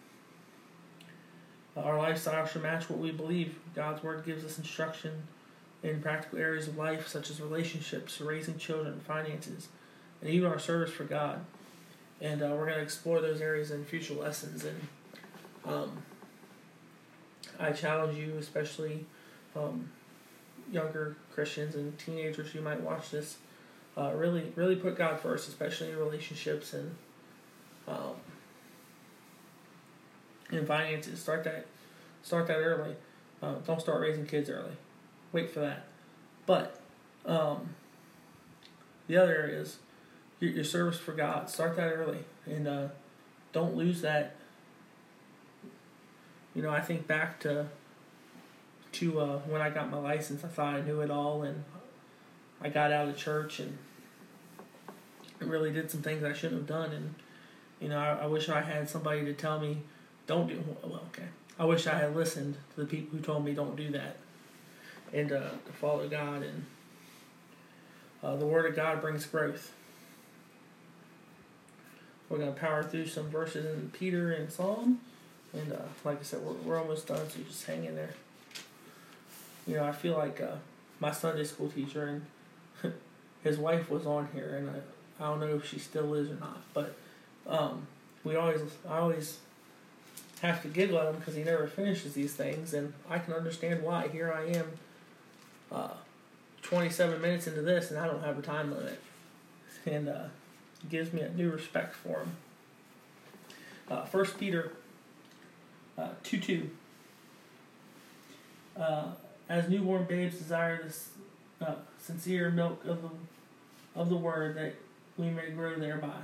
Uh, 1.76 1.80
our 1.80 1.98
lifestyle 1.98 2.46
should 2.46 2.62
match 2.62 2.88
what 2.88 2.98
we 2.98 3.10
believe. 3.10 3.58
God's 3.74 4.02
Word 4.02 4.24
gives 4.24 4.44
us 4.44 4.58
instruction 4.58 5.12
in 5.82 6.00
practical 6.00 6.38
areas 6.38 6.68
of 6.68 6.76
life, 6.76 7.06
such 7.06 7.30
as 7.30 7.40
relationships, 7.40 8.20
raising 8.20 8.58
children, 8.58 9.00
finances, 9.06 9.68
and 10.20 10.30
even 10.30 10.48
our 10.48 10.58
service 10.58 10.90
for 10.90 11.04
God. 11.04 11.44
And 12.20 12.42
uh, 12.42 12.48
we're 12.52 12.66
going 12.66 12.78
to 12.78 12.82
explore 12.82 13.20
those 13.20 13.40
areas 13.40 13.70
in 13.70 13.84
future 13.84 14.14
lessons. 14.14 14.64
And 14.64 14.80
um, 15.64 16.02
I 17.58 17.72
challenge 17.72 18.16
you, 18.16 18.36
especially 18.38 19.04
um, 19.54 19.90
younger 20.70 21.16
Christians 21.32 21.74
and 21.74 21.98
teenagers 21.98 22.50
who 22.50 22.60
might 22.60 22.80
watch 22.80 23.10
this, 23.10 23.38
uh, 23.96 24.12
really, 24.14 24.52
really 24.56 24.76
put 24.76 24.96
God 24.96 25.20
first, 25.20 25.48
especially 25.48 25.90
in 25.90 25.98
relationships 25.98 26.72
and 26.72 26.94
um, 27.88 28.14
in 30.50 30.66
finances. 30.66 31.20
Start 31.20 31.44
that, 31.44 31.66
start 32.22 32.46
that 32.48 32.58
early. 32.58 32.94
Uh, 33.42 33.54
don't 33.66 33.80
start 33.80 34.00
raising 34.00 34.26
kids 34.26 34.50
early. 34.50 34.72
Wait 35.32 35.50
for 35.50 35.60
that. 35.60 35.84
But 36.46 36.80
um, 37.24 37.70
the 39.06 39.16
other 39.16 39.34
areas, 39.34 39.78
your, 40.40 40.50
your 40.52 40.64
service 40.64 40.98
for 40.98 41.12
God, 41.12 41.50
start 41.50 41.76
that 41.76 41.92
early, 41.92 42.24
and 42.46 42.66
uh, 42.66 42.88
don't 43.52 43.76
lose 43.76 44.00
that. 44.02 44.36
You 46.54 46.62
know, 46.62 46.70
I 46.70 46.80
think 46.80 47.06
back 47.06 47.40
to 47.40 47.66
to 48.96 49.20
uh, 49.20 49.38
when 49.40 49.60
I 49.60 49.70
got 49.70 49.90
my 49.90 49.98
license. 49.98 50.44
I 50.44 50.48
thought 50.48 50.74
I 50.74 50.80
knew 50.80 51.00
it 51.00 51.10
all, 51.10 51.42
and 51.42 51.64
I 52.60 52.68
got 52.68 52.92
out 52.92 53.08
of 53.08 53.16
church 53.16 53.60
and 53.60 53.76
really 55.40 55.70
did 55.70 55.90
some 55.90 56.02
things 56.02 56.24
I 56.24 56.32
shouldn't 56.32 56.60
have 56.60 56.66
done. 56.66 56.92
And 56.92 57.14
you 57.80 57.88
know, 57.88 57.98
I, 57.98 58.24
I 58.24 58.26
wish 58.26 58.48
I 58.48 58.62
had 58.62 58.88
somebody 58.88 59.24
to 59.24 59.34
tell 59.34 59.60
me, 59.60 59.78
"Don't 60.26 60.48
do." 60.48 60.62
Well, 60.82 61.02
okay. 61.08 61.28
I 61.58 61.64
wish 61.64 61.86
I 61.86 61.98
had 61.98 62.16
listened 62.16 62.56
to 62.74 62.80
the 62.80 62.86
people 62.86 63.18
who 63.18 63.24
told 63.24 63.44
me, 63.44 63.52
"Don't 63.52 63.76
do 63.76 63.90
that," 63.90 64.16
and 65.12 65.30
uh, 65.30 65.50
to 65.66 65.72
follow 65.72 66.08
God. 66.08 66.42
And 66.42 66.64
uh, 68.22 68.36
the 68.36 68.46
Word 68.46 68.66
of 68.66 68.74
God 68.74 69.00
brings 69.00 69.26
growth. 69.26 69.72
We're 72.28 72.38
gonna 72.38 72.52
power 72.52 72.82
through 72.82 73.06
some 73.06 73.28
verses 73.28 73.66
in 73.66 73.90
Peter 73.90 74.32
and 74.32 74.50
Psalm, 74.50 75.00
and 75.52 75.72
uh, 75.72 75.82
like 76.02 76.20
I 76.20 76.22
said, 76.22 76.40
we're, 76.42 76.54
we're 76.54 76.78
almost 76.78 77.06
done. 77.06 77.28
So 77.28 77.40
just 77.46 77.66
hang 77.66 77.84
in 77.84 77.94
there 77.94 78.14
you 79.66 79.76
know, 79.76 79.84
I 79.84 79.92
feel 79.92 80.16
like 80.16 80.40
uh, 80.40 80.56
my 81.00 81.10
Sunday 81.10 81.44
school 81.44 81.68
teacher 81.68 82.20
and 82.82 82.94
his 83.44 83.58
wife 83.58 83.90
was 83.90 84.06
on 84.06 84.28
here, 84.34 84.56
and 84.56 84.70
I, 84.70 85.24
I 85.24 85.28
don't 85.28 85.40
know 85.40 85.56
if 85.56 85.66
she 85.68 85.78
still 85.78 86.14
is 86.14 86.30
or 86.30 86.36
not, 86.36 86.62
but 86.74 86.94
um, 87.48 87.86
we 88.24 88.36
always, 88.36 88.60
I 88.88 88.98
always 88.98 89.38
have 90.42 90.62
to 90.62 90.68
giggle 90.68 90.98
at 90.98 91.06
him 91.08 91.16
because 91.16 91.34
he 91.34 91.42
never 91.42 91.66
finishes 91.66 92.14
these 92.14 92.34
things, 92.34 92.74
and 92.74 92.92
I 93.08 93.18
can 93.18 93.34
understand 93.34 93.82
why. 93.82 94.08
Here 94.08 94.32
I 94.32 94.58
am, 94.58 94.66
uh, 95.72 95.94
27 96.62 97.20
minutes 97.20 97.46
into 97.46 97.62
this, 97.62 97.90
and 97.90 97.98
I 97.98 98.06
don't 98.06 98.22
have 98.22 98.38
a 98.38 98.42
time 98.42 98.74
limit, 98.74 99.00
and 99.86 100.08
uh, 100.08 100.24
gives 100.88 101.12
me 101.12 101.20
a 101.22 101.30
new 101.30 101.50
respect 101.50 101.94
for 101.94 102.20
him. 102.20 102.36
Uh, 103.88 104.04
First 104.04 104.38
Peter 104.38 104.72
uh, 105.98 106.08
two 106.22 106.38
two. 106.38 106.70
Uh, 108.78 109.06
as 109.48 109.68
newborn 109.68 110.04
babes 110.04 110.38
desire 110.38 110.82
this 110.82 111.10
uh, 111.60 111.74
sincere 111.98 112.50
milk 112.50 112.84
of 112.84 113.02
the 113.02 113.10
of 113.94 114.08
the 114.10 114.16
word 114.16 114.56
that 114.56 114.74
we 115.16 115.30
may 115.30 115.50
grow 115.50 115.78
thereby. 115.78 116.20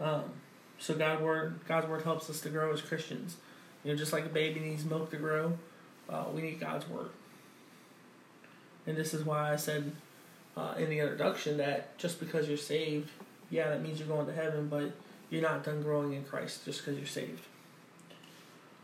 Um, 0.00 0.24
so 0.78 0.94
God 0.94 1.20
word 1.20 1.60
God's 1.68 1.86
word 1.86 2.02
helps 2.02 2.28
us 2.30 2.40
to 2.40 2.48
grow 2.48 2.72
as 2.72 2.80
Christians. 2.80 3.36
You 3.84 3.92
know, 3.92 3.98
just 3.98 4.12
like 4.12 4.24
a 4.24 4.28
baby 4.28 4.60
needs 4.60 4.84
milk 4.84 5.10
to 5.10 5.16
grow, 5.16 5.58
uh, 6.08 6.24
we 6.32 6.42
need 6.42 6.60
God's 6.60 6.88
word. 6.88 7.10
And 8.86 8.96
this 8.96 9.14
is 9.14 9.24
why 9.24 9.52
I 9.52 9.56
said 9.56 9.92
uh, 10.56 10.74
in 10.78 10.90
the 10.90 10.98
introduction 10.98 11.56
that 11.58 11.96
just 11.98 12.20
because 12.20 12.48
you're 12.48 12.56
saved, 12.56 13.10
yeah, 13.50 13.70
that 13.70 13.82
means 13.82 13.98
you're 13.98 14.08
going 14.08 14.26
to 14.26 14.32
heaven, 14.32 14.68
but 14.68 14.92
you're 15.30 15.42
not 15.42 15.64
done 15.64 15.82
growing 15.82 16.12
in 16.14 16.24
Christ 16.24 16.64
just 16.64 16.84
because 16.84 16.98
you're 16.98 17.06
saved. 17.06 17.42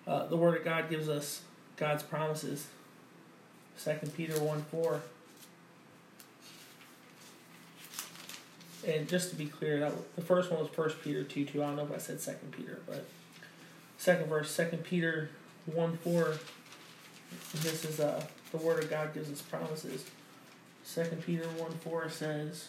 Uh, 0.08 0.26
the 0.26 0.36
Word 0.36 0.56
of 0.56 0.64
God 0.64 0.88
gives 0.88 1.06
us 1.06 1.42
God's 1.76 2.02
promises. 2.02 2.66
Second 3.76 4.14
Peter 4.16 4.40
1 4.42 4.64
4. 4.70 5.02
And 8.86 9.06
just 9.06 9.28
to 9.30 9.36
be 9.36 9.46
clear, 9.46 9.78
that 9.80 9.92
the 10.16 10.22
first 10.22 10.50
one 10.50 10.60
was 10.60 10.70
First 10.70 11.02
Peter 11.02 11.22
2 11.22 11.44
2. 11.44 11.62
I 11.62 11.66
don't 11.66 11.76
know 11.76 11.84
if 11.84 11.92
I 11.92 11.98
said 11.98 12.20
Second 12.20 12.52
Peter, 12.52 12.80
but 12.86 13.04
second 13.98 14.28
verse, 14.28 14.50
Second 14.50 14.82
Peter 14.82 15.28
1 15.66 15.98
4. 15.98 16.34
This 17.56 17.84
is 17.84 18.00
uh, 18.00 18.24
the 18.50 18.56
Word 18.56 18.82
of 18.82 18.88
God 18.88 19.12
gives 19.12 19.30
us 19.30 19.42
promises. 19.42 20.06
Second 20.84 21.22
Peter 21.22 21.44
1 21.44 21.70
4 21.70 22.08
says, 22.08 22.68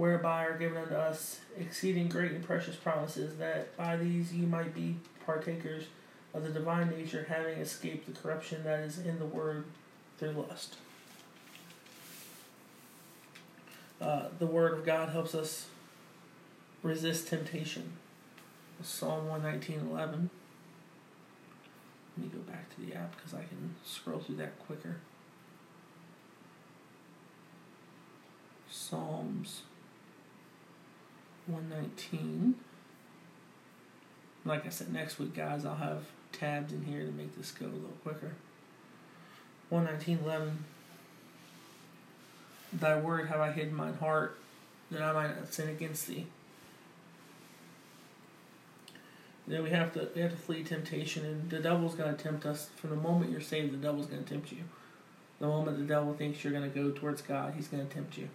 whereby 0.00 0.46
are 0.46 0.56
given 0.56 0.78
unto 0.78 0.94
us 0.94 1.40
exceeding 1.58 2.08
great 2.08 2.32
and 2.32 2.42
precious 2.42 2.74
promises, 2.74 3.36
that 3.36 3.76
by 3.76 3.98
these 3.98 4.32
ye 4.32 4.46
might 4.46 4.74
be 4.74 4.96
partakers 5.26 5.84
of 6.32 6.42
the 6.42 6.48
divine 6.48 6.88
nature, 6.88 7.26
having 7.28 7.58
escaped 7.58 8.06
the 8.06 8.18
corruption 8.18 8.64
that 8.64 8.80
is 8.80 8.98
in 8.98 9.18
the 9.18 9.26
word 9.26 9.62
through 10.16 10.30
lust. 10.30 10.76
Uh, 14.00 14.28
the 14.38 14.46
word 14.46 14.72
of 14.72 14.86
God 14.86 15.10
helps 15.10 15.34
us 15.34 15.66
resist 16.82 17.28
temptation. 17.28 17.92
Psalm 18.82 19.26
119.11. 19.26 19.90
Let 19.90 20.30
me 22.16 22.30
go 22.32 22.38
back 22.50 22.74
to 22.74 22.80
the 22.80 22.94
app 22.94 23.14
because 23.16 23.34
I 23.34 23.42
can 23.42 23.74
scroll 23.84 24.20
through 24.20 24.36
that 24.36 24.58
quicker. 24.60 24.96
Psalms 28.70 29.60
119. 31.50 32.54
Like 34.44 34.66
I 34.66 34.70
said, 34.70 34.92
next 34.92 35.18
week, 35.18 35.34
guys, 35.34 35.64
I'll 35.64 35.74
have 35.74 36.04
tabs 36.32 36.72
in 36.72 36.84
here 36.84 37.04
to 37.04 37.12
make 37.12 37.36
this 37.36 37.50
go 37.50 37.66
a 37.66 37.68
little 37.68 37.96
quicker. 38.02 38.32
119.11. 39.70 40.52
Thy 42.72 42.98
word 42.98 43.28
have 43.28 43.40
I 43.40 43.52
hid 43.52 43.68
in 43.68 43.74
mine 43.74 43.94
heart, 43.94 44.38
that 44.90 45.02
I 45.02 45.12
might 45.12 45.36
not 45.36 45.52
sin 45.52 45.68
against 45.68 46.06
thee. 46.06 46.26
Then 49.46 49.64
we 49.64 49.70
have 49.70 49.92
to 49.94 50.08
we 50.14 50.20
have 50.20 50.30
to 50.30 50.36
flee 50.36 50.62
temptation, 50.62 51.24
and 51.24 51.50
the 51.50 51.58
devil's 51.58 51.96
going 51.96 52.14
to 52.14 52.22
tempt 52.22 52.46
us. 52.46 52.70
From 52.76 52.90
the 52.90 52.96
moment 52.96 53.32
you're 53.32 53.40
saved, 53.40 53.72
the 53.72 53.76
devil's 53.76 54.06
going 54.06 54.22
to 54.22 54.28
tempt 54.28 54.52
you. 54.52 54.62
The 55.40 55.48
moment 55.48 55.78
the 55.78 55.84
devil 55.84 56.14
thinks 56.14 56.44
you're 56.44 56.52
going 56.52 56.70
to 56.70 56.78
go 56.78 56.90
towards 56.92 57.22
God, 57.22 57.54
he's 57.56 57.66
going 57.66 57.86
to 57.86 57.92
tempt 57.92 58.16
you. 58.16 58.28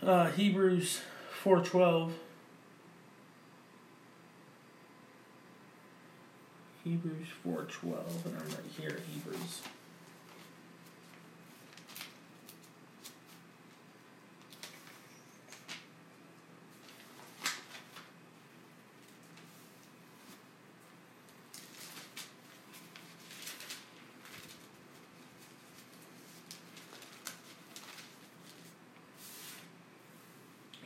Uh, 0.00 0.30
Hebrews 0.30 1.00
4.12 1.42 2.12
Hebrews 6.84 7.26
4.12 7.44 8.26
and 8.26 8.36
I'm 8.36 8.48
right 8.48 8.58
here 8.78 9.00
Hebrews 9.12 9.62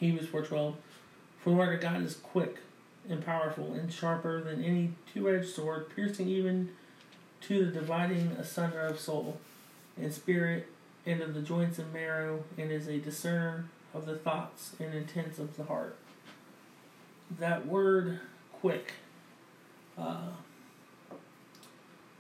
Hebrews 0.03 0.27
4.12 0.27 0.75
For 1.38 1.51
the 1.51 1.57
word 1.57 1.75
of 1.77 1.81
God 1.81 2.03
is 2.03 2.17
quick 2.17 2.57
and 3.09 3.25
powerful 3.25 3.73
and 3.73 3.93
sharper 3.93 4.43
than 4.43 4.65
any 4.65 4.95
two-edged 5.15 5.49
sword, 5.49 5.95
piercing 5.95 6.29
even 6.29 6.71
to 7.43 7.65
the 7.65 7.71
dividing 7.71 8.33
asunder 8.33 8.81
of 8.81 8.99
soul 8.99 9.38
and 9.97 10.12
spirit 10.12 10.67
and 11.07 11.21
of 11.21 11.35
the 11.35 11.41
joints 11.41 11.79
and 11.79 11.93
marrow, 11.93 12.43
and 12.59 12.73
is 12.73 12.88
a 12.88 12.99
discerner 12.99 13.67
of 13.95 14.07
the 14.07 14.17
thoughts 14.17 14.75
and 14.81 14.93
intents 14.93 15.38
of 15.38 15.57
the 15.57 15.65
heart. 15.65 15.97
That 17.38 17.67
word 17.67 18.19
quick, 18.61 18.95
uh, 19.97 20.31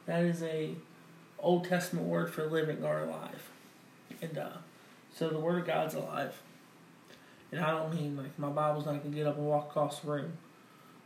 that 0.06 0.22
is 0.22 0.40
a 0.44 0.76
Old 1.40 1.64
Testament 1.64 2.06
word 2.06 2.32
for 2.32 2.46
living 2.46 2.84
or 2.84 3.00
alive. 3.00 3.50
And 4.20 4.38
uh, 4.38 4.58
so 5.12 5.28
the 5.30 5.40
Word 5.40 5.62
of 5.62 5.66
God's 5.66 5.94
alive. 5.94 6.40
And 7.52 7.60
I 7.60 7.70
don't 7.70 7.94
mean 7.94 8.16
like 8.16 8.38
my 8.38 8.48
Bible's 8.48 8.86
not 8.86 9.02
to 9.04 9.08
get 9.10 9.26
up 9.26 9.36
and 9.36 9.46
walk 9.46 9.68
across 9.68 10.00
the 10.00 10.10
room. 10.10 10.32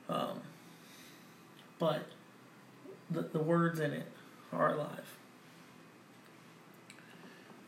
Um, 0.09 0.41
but 1.79 2.07
the, 3.11 3.23
the 3.23 3.41
words 3.41 3.81
in 3.81 3.93
it 3.93 4.07
are 4.53 4.75
alive. 4.75 5.17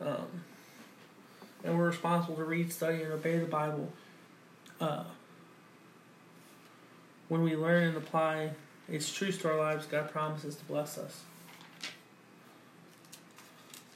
Um, 0.01 0.43
and 1.63 1.77
we're 1.77 1.87
responsible 1.87 2.37
to 2.37 2.45
read, 2.45 2.71
study, 2.71 3.03
and 3.03 3.11
obey 3.11 3.37
the 3.37 3.45
Bible. 3.45 3.91
Uh, 4.79 5.03
when 7.27 7.43
we 7.43 7.57
learn 7.57 7.83
and 7.83 7.97
apply 7.97 8.51
its 8.87 9.11
truths 9.11 9.37
to 9.39 9.49
our 9.49 9.57
lives, 9.57 9.85
God 9.85 10.09
promises 10.09 10.55
to 10.55 10.63
bless 10.63 10.97
us. 10.97 11.21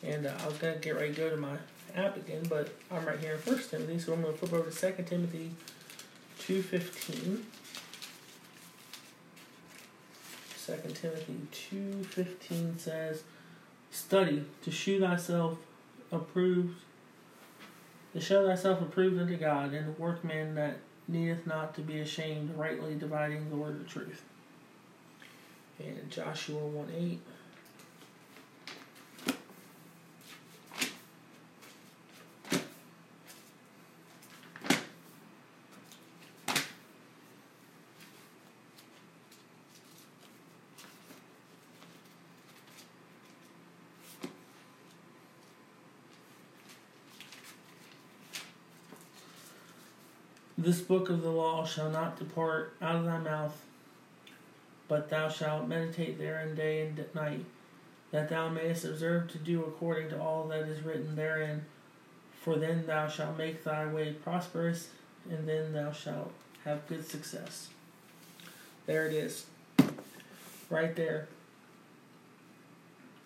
And 0.03 0.27
uh, 0.27 0.33
I 0.43 0.47
was 0.47 0.57
to 0.59 0.77
get 0.81 0.95
ready 0.95 1.13
to 1.13 1.21
go 1.21 1.29
to 1.29 1.37
my 1.37 1.57
app 1.95 2.17
again, 2.17 2.43
but 2.49 2.69
I'm 2.91 3.06
right 3.06 3.19
here 3.19 3.34
in 3.34 3.39
First 3.39 3.71
Timothy, 3.71 3.99
so 3.99 4.13
I'm 4.13 4.21
going 4.21 4.34
to 4.34 4.39
flip 4.39 4.53
over 4.53 4.69
to 4.69 4.75
Second 4.75 5.06
Timothy 5.06 5.51
2.15. 6.39 7.41
2 10.65 10.73
Timothy 10.93 11.39
2.15 11.51 12.79
says, 12.79 13.23
Study 13.91 14.45
to 14.63 14.71
shew 14.71 14.99
thyself 14.99 15.58
approved, 16.12 16.77
to 18.13 18.21
show 18.21 18.47
thyself 18.47 18.82
approved 18.82 19.19
unto 19.19 19.38
God, 19.38 19.73
and 19.73 19.89
a 19.89 20.01
workman 20.01 20.56
that 20.56 20.77
needeth 21.08 21.45
not 21.45 21.75
to 21.75 21.82
be 21.82 21.99
ashamed, 21.99 22.56
rightly 22.58 22.95
dividing 22.95 23.49
the 23.49 23.56
word 23.56 23.75
of 23.75 23.88
truth. 23.88 24.23
And 25.79 26.10
Joshua 26.10 26.60
1 26.60 26.88
8. 26.95 27.19
This 50.63 50.80
book 50.80 51.10
of 51.10 51.21
the 51.21 51.30
law 51.30 51.65
shall 51.65 51.89
not 51.89 52.17
depart 52.17 52.73
out 52.82 52.95
of 52.95 53.04
thy 53.04 53.17
mouth, 53.17 53.65
but 54.88 55.10
thou 55.10 55.28
shalt 55.28 55.67
meditate 55.67 56.17
therein 56.17 56.56
day 56.56 56.88
and 56.88 57.04
night, 57.13 57.43
that 58.12 58.30
thou 58.30 58.47
mayest 58.47 58.86
observe 58.86 59.30
to 59.34 59.38
do 59.38 59.62
according 59.65 60.08
to 60.12 60.21
all 60.21 60.47
that 60.47 60.62
is 60.62 60.82
written 60.82 61.17
therein. 61.17 61.65
For 62.39 62.56
then 62.56 62.86
thou 62.86 63.10
shalt 63.10 63.38
make 63.38 63.65
thy 63.65 63.88
way 63.88 64.13
prosperous, 64.13 64.88
and 65.30 65.45
then 65.45 65.73
thou 65.73 65.91
shalt 65.91 66.32
have 66.63 66.88
good 66.88 67.06
success. 67.06 67.67
There 68.86 69.06
it 69.06 69.13
is. 69.13 69.47
Right 70.69 70.95
there. 70.95 71.28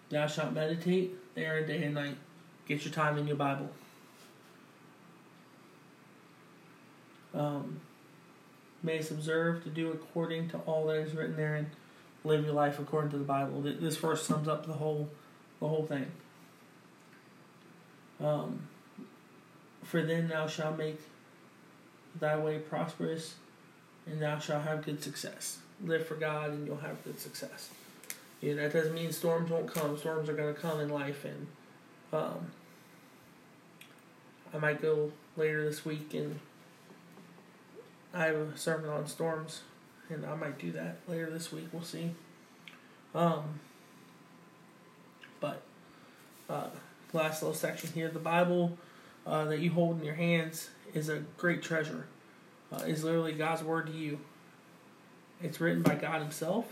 Thou 0.10 0.26
shalt 0.26 0.54
meditate 0.54 1.36
therein 1.36 1.67
day 1.67 1.84
and 1.84 1.93
night. 1.93 2.17
Get 2.67 2.84
your 2.84 2.95
time 2.95 3.15
in 3.19 3.28
your 3.28 3.38
Bible. 3.38 3.69
Um, 7.38 7.80
mayest 8.84 9.12
observe 9.12 9.63
to 9.63 9.69
do 9.69 9.91
according 9.91 10.50
to 10.50 10.58
all 10.60 10.88
that 10.88 10.97
is 10.97 11.13
written 11.13 11.36
there 11.36 11.56
and 11.56 11.67
live 12.23 12.43
your 12.43 12.54
life 12.54 12.80
according 12.80 13.12
to 13.12 13.17
the 13.17 13.23
Bible. 13.23 13.62
This 13.62 13.97
verse 13.97 14.26
sums 14.26 14.47
up 14.47 14.65
the 14.65 14.73
whole 14.73 15.10
the 15.60 15.67
whole 15.67 15.86
thing. 15.86 16.08
Um, 18.19 18.67
for 19.84 20.02
then 20.02 20.28
thou 20.28 20.47
shalt 20.47 20.78
make 20.78 21.00
thy 22.19 22.38
way 22.38 22.60
prosperous, 22.60 23.36
and 24.06 24.21
thou 24.21 24.39
shalt 24.39 24.63
have 24.63 24.84
good 24.86 25.02
success. 25.04 25.60
Live 25.84 26.08
for 26.08 26.15
God, 26.15 26.50
and 26.50 26.65
you'll 26.65 26.78
have 26.78 27.04
good 27.04 27.19
success. 27.19 27.69
You 28.41 28.56
know, 28.56 28.63
that 28.63 28.73
doesn't 28.73 28.93
mean 28.93 29.12
storms 29.12 29.50
won't 29.50 29.71
come. 29.71 29.97
Storms 29.97 30.30
are 30.30 30.34
going 30.34 30.54
to 30.54 30.60
come 30.60 30.80
in 30.80 30.89
life, 30.89 31.26
and 31.26 31.47
um, 32.12 32.52
I 34.54 34.58
might 34.58 34.82
go 34.82 35.12
later 35.36 35.63
this 35.63 35.86
week 35.86 36.13
and 36.13 36.39
I 38.13 38.25
have 38.25 38.35
a 38.35 38.57
sermon 38.57 38.89
on 38.89 39.07
storms, 39.07 39.61
and 40.09 40.25
I 40.25 40.35
might 40.35 40.57
do 40.57 40.71
that 40.71 40.97
later 41.07 41.29
this 41.29 41.51
week. 41.51 41.67
We'll 41.71 41.83
see. 41.83 42.11
Um, 43.13 43.59
but 45.39 45.61
uh, 46.49 46.67
last 47.13 47.41
little 47.41 47.55
section 47.55 47.91
here: 47.93 48.09
the 48.09 48.19
Bible 48.19 48.77
uh, 49.25 49.45
that 49.45 49.59
you 49.59 49.71
hold 49.71 49.99
in 49.99 50.05
your 50.05 50.15
hands 50.15 50.69
is 50.93 51.09
a 51.09 51.19
great 51.37 51.61
treasure. 51.61 52.07
Uh, 52.71 52.83
is 52.83 53.03
literally 53.03 53.33
God's 53.33 53.63
word 53.63 53.87
to 53.87 53.93
you. 53.93 54.19
It's 55.41 55.61
written 55.61 55.83
by 55.83 55.95
God 55.95 56.21
Himself, 56.21 56.65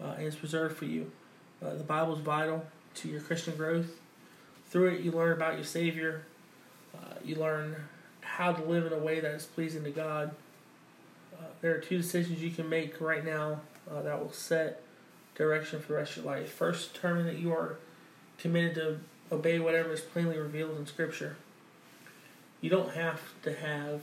uh, 0.00 0.14
and 0.16 0.26
it's 0.26 0.36
preserved 0.36 0.76
for 0.76 0.86
you. 0.86 1.10
Uh, 1.64 1.74
the 1.74 1.84
Bible 1.84 2.14
is 2.14 2.20
vital 2.20 2.66
to 2.94 3.08
your 3.08 3.20
Christian 3.20 3.56
growth. 3.56 3.90
Through 4.70 4.88
it, 4.88 5.00
you 5.00 5.12
learn 5.12 5.32
about 5.32 5.54
your 5.54 5.64
Savior. 5.64 6.22
Uh, 6.94 7.14
you 7.24 7.36
learn 7.36 7.76
how 8.36 8.52
to 8.52 8.62
live 8.64 8.84
in 8.84 8.92
a 8.92 8.98
way 8.98 9.18
that 9.18 9.32
is 9.32 9.46
pleasing 9.46 9.82
to 9.82 9.90
God. 9.90 10.30
Uh, 11.38 11.44
there 11.62 11.74
are 11.74 11.78
two 11.78 11.96
decisions 11.96 12.42
you 12.42 12.50
can 12.50 12.68
make 12.68 13.00
right 13.00 13.24
now 13.24 13.60
uh, 13.90 14.02
that 14.02 14.20
will 14.20 14.32
set 14.32 14.82
direction 15.34 15.80
for 15.80 15.88
the 15.88 15.94
rest 15.94 16.18
of 16.18 16.24
your 16.24 16.34
life. 16.34 16.52
First, 16.52 16.92
determine 16.92 17.24
that 17.24 17.38
you 17.38 17.50
are 17.50 17.78
committed 18.36 18.74
to 18.74 18.98
obey 19.34 19.58
whatever 19.58 19.90
is 19.92 20.02
plainly 20.02 20.36
revealed 20.36 20.76
in 20.76 20.86
Scripture. 20.86 21.36
You 22.60 22.68
don't 22.68 22.92
have 22.92 23.20
to 23.42 23.54
have 23.54 24.02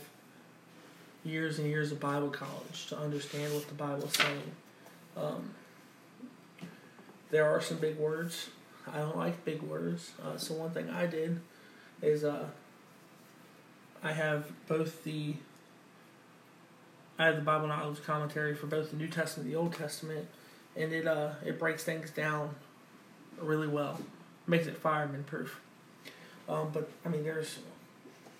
years 1.23 1.59
and 1.59 1.67
years 1.67 1.91
of 1.91 1.99
Bible 1.99 2.29
college 2.29 2.87
to 2.87 2.97
understand 2.97 3.53
what 3.53 3.67
the 3.67 3.75
Bible 3.75 4.05
is 4.05 4.13
saying. 4.13 4.51
Um, 5.15 5.51
there 7.29 7.45
are 7.45 7.61
some 7.61 7.77
big 7.77 7.99
words. 7.99 8.49
I 8.91 8.97
don't 8.97 9.15
like 9.15 9.45
big 9.45 9.61
words. 9.61 10.11
Uh, 10.23 10.37
so 10.37 10.55
one 10.55 10.71
thing 10.71 10.89
I 10.89 11.05
did 11.05 11.39
is 12.01 12.23
uh, 12.23 12.45
I 14.03 14.11
have 14.11 14.51
both 14.67 15.03
the 15.03 15.35
I 17.17 17.27
have 17.27 17.35
the 17.35 17.41
Bible 17.41 17.67
knowledge 17.67 18.03
commentary 18.03 18.53
for 18.53 18.67
both 18.67 18.91
the 18.91 18.97
New 18.97 19.07
Testament 19.07 19.47
and 19.47 19.55
the 19.55 19.59
Old 19.59 19.73
Testament, 19.73 20.27
and 20.75 20.91
it 20.91 21.07
uh 21.07 21.31
it 21.45 21.57
breaks 21.57 21.83
things 21.83 22.11
down 22.11 22.55
really 23.39 23.67
well, 23.67 23.99
makes 24.45 24.67
it 24.67 24.77
fireman 24.77 25.23
proof. 25.23 25.61
Um, 26.49 26.69
but 26.73 26.89
I 27.05 27.09
mean, 27.09 27.23
there's 27.23 27.59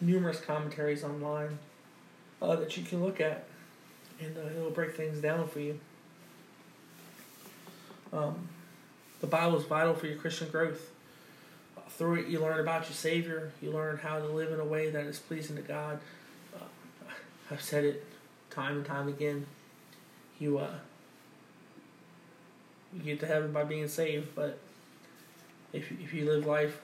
numerous 0.02 0.42
commentaries 0.42 1.04
online 1.04 1.58
uh, 2.42 2.58
that 2.58 2.76
you 2.76 2.84
can 2.84 3.02
look 3.04 3.22
at, 3.22 3.46
and 4.20 4.38
uh, 4.38 4.42
it'll 4.42 4.72
break 4.72 4.96
things 4.96 5.22
down 5.22 5.48
for 5.48 5.62
you. 5.62 5.80
Um, 8.12 8.50
the 9.22 9.28
Bible 9.28 9.58
is 9.58 9.64
vital 9.64 9.96
for 9.96 10.08
your 10.08 10.18
Christian 10.18 10.50
growth. 10.50 10.93
Through 11.98 12.16
it, 12.16 12.28
you 12.28 12.40
learn 12.40 12.60
about 12.60 12.86
your 12.86 12.96
Savior. 12.96 13.52
You 13.62 13.72
learn 13.72 13.98
how 13.98 14.18
to 14.18 14.26
live 14.26 14.52
in 14.52 14.60
a 14.60 14.66
way 14.66 14.90
that 14.90 15.06
is 15.06 15.20
pleasing 15.20 15.56
to 15.58 15.62
God. 15.62 16.00
Uh, 16.56 16.66
I've 17.52 17.62
said 17.62 17.86
it 17.86 18.04
time 18.50 18.78
and 18.78 18.86
time 18.86 19.08
again. 19.08 19.46
You 20.40 20.58
uh, 20.58 20.74
you 22.94 23.02
get 23.02 23.20
to 23.20 23.28
heaven 23.28 23.52
by 23.52 23.64
being 23.64 23.88
saved, 23.88 24.34
but 24.36 24.58
if 25.72 25.92
if 25.92 26.14
you 26.14 26.26
live 26.26 26.48
life 26.48 26.82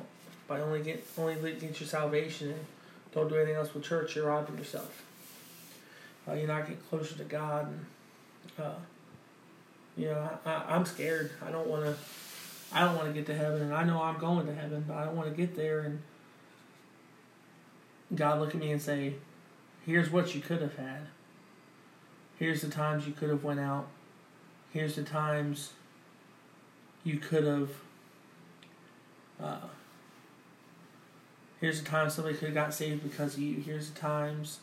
by 0.47 0.61
only 0.61 0.81
get 0.81 1.05
only 1.17 1.35
get 1.53 1.79
your 1.79 1.89
salvation 1.89 2.49
and 2.49 2.65
don't 3.13 3.29
do 3.29 3.35
anything 3.35 3.55
else 3.55 3.73
with 3.73 3.83
church, 3.83 4.15
you're 4.15 4.27
robbing 4.27 4.57
yourself. 4.57 5.03
Uh, 6.27 6.33
you're 6.33 6.47
not 6.47 6.67
getting 6.67 6.81
closer 6.89 7.15
to 7.15 7.23
God, 7.23 7.67
and 7.67 8.65
uh, 8.65 8.73
you 9.97 10.05
know 10.05 10.29
I, 10.45 10.65
I'm 10.69 10.85
scared. 10.85 11.31
I 11.45 11.51
don't 11.51 11.67
want 11.67 11.85
to 11.85 11.95
I 12.73 12.85
don't 12.85 12.95
want 12.95 13.07
to 13.07 13.13
get 13.13 13.25
to 13.27 13.35
heaven, 13.35 13.63
and 13.63 13.73
I 13.73 13.83
know 13.83 14.01
I'm 14.01 14.19
going 14.19 14.45
to 14.45 14.53
heaven, 14.53 14.85
but 14.87 14.97
I 14.97 15.05
don't 15.05 15.15
want 15.15 15.29
to 15.29 15.35
get 15.35 15.55
there 15.55 15.81
and 15.81 16.01
God 18.15 18.39
look 18.39 18.55
at 18.55 18.55
me 18.55 18.71
and 18.71 18.81
say, 18.81 19.15
"Here's 19.85 20.09
what 20.09 20.33
you 20.33 20.41
could 20.41 20.61
have 20.61 20.75
had. 20.75 21.07
Here's 22.37 22.61
the 22.61 22.69
times 22.69 23.05
you 23.05 23.13
could 23.13 23.29
have 23.29 23.43
went 23.43 23.59
out. 23.59 23.87
Here's 24.71 24.95
the 24.95 25.03
times 25.03 25.73
you 27.03 27.17
could 27.17 27.43
have. 27.43 27.69
Uh, 29.41 29.67
here's 31.61 31.81
the 31.81 31.87
time 31.87 32.09
somebody 32.09 32.35
could 32.35 32.47
have 32.47 32.55
got 32.55 32.73
saved 32.73 33.03
because 33.03 33.35
of 33.35 33.41
you. 33.41 33.61
Here's 33.61 33.91
the 33.91 33.99
times. 33.99 34.59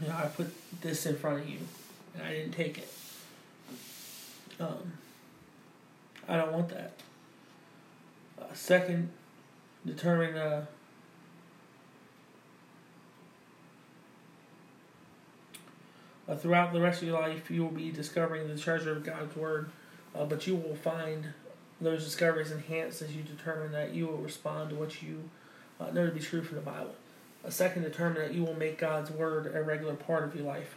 You 0.00 0.08
know, 0.08 0.14
I 0.16 0.26
put 0.26 0.52
this 0.80 1.06
in 1.06 1.16
front 1.16 1.42
of 1.42 1.48
you, 1.48 1.58
and 2.14 2.22
I 2.22 2.32
didn't 2.32 2.52
take 2.52 2.78
it. 2.78 2.92
Um, 4.60 4.92
I 6.28 6.36
don't 6.36 6.52
want 6.52 6.68
that. 6.68 6.92
Uh, 8.38 8.52
second, 8.52 9.08
determine 9.86 10.36
uh, 10.36 10.66
uh, 16.28 16.36
throughout 16.36 16.74
the 16.74 16.80
rest 16.80 17.00
of 17.00 17.08
your 17.08 17.18
life, 17.18 17.50
you 17.50 17.62
will 17.62 17.70
be 17.70 17.90
discovering 17.90 18.46
the 18.46 18.58
treasure 18.58 18.92
of 18.92 19.04
God's 19.04 19.34
Word, 19.34 19.70
uh, 20.14 20.26
but 20.26 20.46
you 20.46 20.54
will 20.54 20.76
find 20.76 21.32
those 21.80 22.04
discoveries 22.04 22.50
enhanced 22.50 23.00
as 23.00 23.16
you 23.16 23.22
determine 23.22 23.72
that 23.72 23.94
you 23.94 24.06
will 24.06 24.18
respond 24.18 24.70
to 24.70 24.76
what 24.76 25.02
you 25.02 25.30
uh, 25.80 25.90
know 25.90 26.06
to 26.06 26.12
be 26.12 26.20
true 26.20 26.42
from 26.42 26.56
the 26.56 26.62
Bible. 26.62 26.94
A 27.44 27.50
second, 27.50 27.82
determine 27.82 28.20
that 28.20 28.34
you 28.34 28.44
will 28.44 28.56
make 28.56 28.78
God's 28.78 29.10
Word 29.10 29.50
a 29.54 29.62
regular 29.62 29.94
part 29.94 30.24
of 30.24 30.34
your 30.34 30.44
life. 30.44 30.76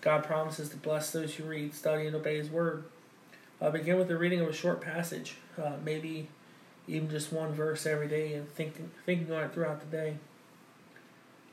God 0.00 0.22
promises 0.22 0.68
to 0.68 0.76
bless 0.76 1.10
those 1.10 1.34
who 1.34 1.44
read, 1.44 1.74
study, 1.74 2.06
and 2.06 2.14
obey 2.14 2.36
His 2.36 2.50
Word. 2.50 2.84
Uh, 3.60 3.70
begin 3.70 3.96
with 3.96 4.08
the 4.08 4.16
reading 4.16 4.40
of 4.40 4.48
a 4.48 4.52
short 4.52 4.80
passage, 4.80 5.36
uh, 5.62 5.72
maybe 5.84 6.28
even 6.86 7.08
just 7.08 7.32
one 7.32 7.52
verse 7.52 7.86
every 7.86 8.08
day, 8.08 8.34
and 8.34 8.48
thinking 8.50 8.90
thinking 9.06 9.32
on 9.32 9.44
it 9.44 9.52
throughout 9.52 9.80
the 9.80 9.96
day. 9.96 10.16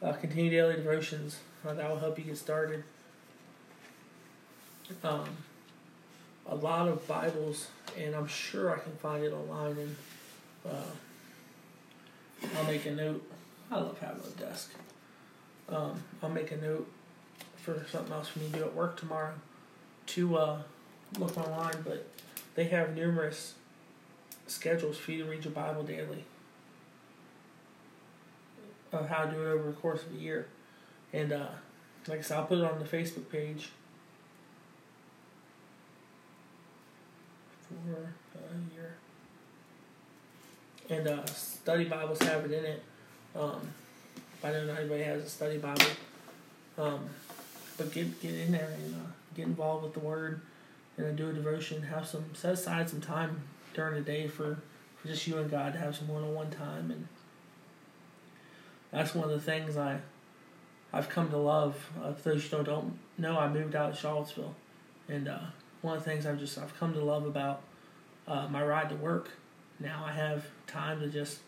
Uh, 0.02 0.14
continue 0.14 0.50
daily 0.50 0.76
devotions. 0.76 1.40
Uh, 1.66 1.74
that 1.74 1.90
will 1.90 2.00
help 2.00 2.18
you 2.18 2.26
get 2.26 2.38
started. 2.38 2.84
Um, 5.04 5.26
a 6.48 6.56
lot 6.56 6.88
of 6.88 7.08
Bibles, 7.08 7.68
and 7.98 8.16
I'm 8.16 8.28
sure 8.28 8.76
I 8.76 8.80
can 8.80 8.94
find 8.94 9.24
it 9.24 9.32
online, 9.32 9.78
and 9.78 9.96
uh, 10.68 12.48
I'll 12.58 12.66
make 12.66 12.86
a 12.86 12.92
note. 12.92 13.24
I 13.70 13.76
love 13.76 13.98
having 14.00 14.24
a 14.26 14.40
desk. 14.40 14.72
Um, 15.70 16.04
I'll 16.22 16.30
make 16.30 16.52
a 16.52 16.58
note 16.58 16.92
for 17.56 17.86
something 17.90 18.12
else 18.12 18.28
for 18.28 18.40
me 18.40 18.50
to 18.50 18.58
do 18.58 18.64
at 18.64 18.74
work 18.74 18.98
tomorrow 18.98 19.34
to 20.08 20.38
uh, 20.38 20.58
look 21.18 21.38
online, 21.38 21.76
but 21.84 22.08
they 22.56 22.66
have 22.66 22.96
numerous 22.96 23.56
schedules 24.48 24.98
for 24.98 25.12
you 25.12 25.24
to 25.24 25.30
read 25.30 25.44
your 25.44 25.54
Bible 25.54 25.84
daily 25.84 26.24
of 28.92 29.08
how 29.08 29.26
to 29.26 29.32
do 29.32 29.42
it 29.42 29.48
over 29.48 29.68
the 29.68 29.74
course 29.74 30.04
of 30.04 30.14
a 30.14 30.18
year. 30.18 30.48
And 31.14 31.32
uh, 31.32 31.48
like 32.08 32.20
I 32.20 32.22
said, 32.22 32.38
I'll 32.38 32.46
put 32.46 32.60
it 32.60 32.66
on 32.66 32.80
the 32.80 32.86
Facebook 32.86 33.30
page 33.30 33.70
for 37.68 38.14
a 38.38 38.74
year. 38.74 38.96
And 40.90 41.08
uh, 41.08 41.26
study 41.26 41.86
Bibles 41.86 42.22
have 42.24 42.46
it 42.46 42.52
in 42.52 42.66
it. 42.66 42.84
Um, 43.36 43.62
I 44.44 44.52
don't 44.52 44.68
know 44.68 44.74
anybody 44.74 45.04
has 45.04 45.24
a 45.24 45.30
study 45.30 45.58
Bible. 45.58 45.86
Um, 46.78 47.10
but 47.78 47.94
get 47.94 48.22
get 48.22 48.34
in 48.34 48.52
there 48.52 48.76
and 48.84 48.96
uh, 48.96 49.08
get 49.36 49.46
involved 49.46 49.84
with 49.84 49.94
the 49.94 50.00
Word 50.00 50.42
and 51.08 51.18
do 51.18 51.30
a 51.30 51.34
devotion. 51.34 51.84
Have 51.84 52.08
some 52.08 52.26
set 52.34 52.54
aside 52.54 52.90
some 52.90 53.02
time 53.02 53.42
during 53.74 53.96
the 53.96 54.02
day 54.02 54.28
for, 54.28 54.60
for 54.98 55.08
just 55.08 55.26
you 55.28 55.38
and 55.38 55.50
God 55.50 55.74
to 55.74 55.80
have 55.80 55.96
some 55.96 56.08
one 56.08 56.24
on 56.24 56.34
one 56.34 56.50
time 56.50 56.92
and 56.92 57.08
that's 58.92 59.16
one 59.16 59.24
of 59.24 59.32
the 59.32 59.40
things 59.40 59.78
I 59.78 60.00
I've 60.94 61.10
come 61.10 61.30
to 61.30 61.38
love. 61.38 61.90
Uh, 62.04 62.14
for 62.14 62.30
those 62.34 62.46
who 62.46 62.64
don't 62.64 63.00
know, 63.18 63.40
I 63.40 63.48
moved 63.48 63.76
out 63.76 63.92
of 63.92 63.98
Charlottesville, 63.98 64.56
and 65.08 65.30
uh, 65.30 65.40
one 65.82 65.96
of 65.96 66.04
the 66.04 66.10
things 66.10 66.26
I've 66.26 66.40
just 66.40 66.58
I've 66.58 66.78
come 66.78 66.94
to 66.94 67.04
love 67.04 67.26
about 67.26 67.62
uh, 68.28 68.48
my 68.50 68.62
ride 68.64 68.90
to 68.90 68.96
work. 68.96 69.30
Now 69.80 70.04
I 70.06 70.12
have 70.12 70.46
time 70.68 71.00
to 71.00 71.08
just 71.08 71.40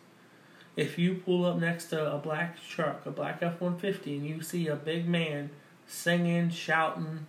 if 0.75 0.97
you 0.97 1.15
pull 1.15 1.45
up 1.45 1.59
next 1.59 1.87
to 1.87 2.13
a 2.13 2.17
black 2.17 2.57
truck, 2.67 3.05
a 3.05 3.11
black 3.11 3.39
F 3.41 3.59
one 3.59 3.77
fifty, 3.77 4.15
and 4.15 4.25
you 4.25 4.41
see 4.41 4.67
a 4.67 4.75
big 4.75 5.07
man 5.07 5.49
singing, 5.85 6.49
shouting, 6.49 7.27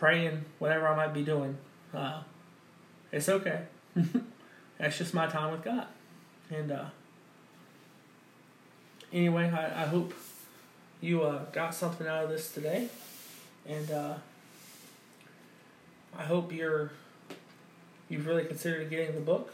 praying, 0.00 0.42
whatever 0.58 0.88
I 0.88 0.96
might 0.96 1.12
be 1.12 1.22
doing, 1.22 1.58
uh, 1.92 2.22
it's 3.12 3.28
okay. 3.28 3.64
That's 4.78 4.96
just 4.96 5.12
my 5.12 5.26
time 5.26 5.52
with 5.52 5.62
God, 5.62 5.86
and 6.50 6.72
uh, 6.72 6.86
anyway, 9.12 9.50
I, 9.50 9.82
I 9.82 9.86
hope 9.86 10.14
you 11.02 11.22
uh, 11.22 11.44
got 11.52 11.74
something 11.74 12.06
out 12.06 12.24
of 12.24 12.30
this 12.30 12.50
today, 12.50 12.88
and 13.68 13.90
uh, 13.90 14.14
I 16.18 16.22
hope 16.22 16.50
you're 16.50 16.92
you've 18.08 18.26
really 18.26 18.46
considered 18.46 18.88
getting 18.88 19.14
the 19.14 19.20
book. 19.20 19.52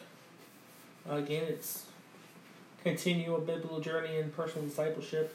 Uh, 1.10 1.16
again, 1.16 1.42
it's 1.48 1.86
continue 2.84 3.34
a 3.34 3.40
biblical 3.40 3.80
journey 3.80 4.16
in 4.16 4.30
personal 4.30 4.68
discipleship. 4.68 5.34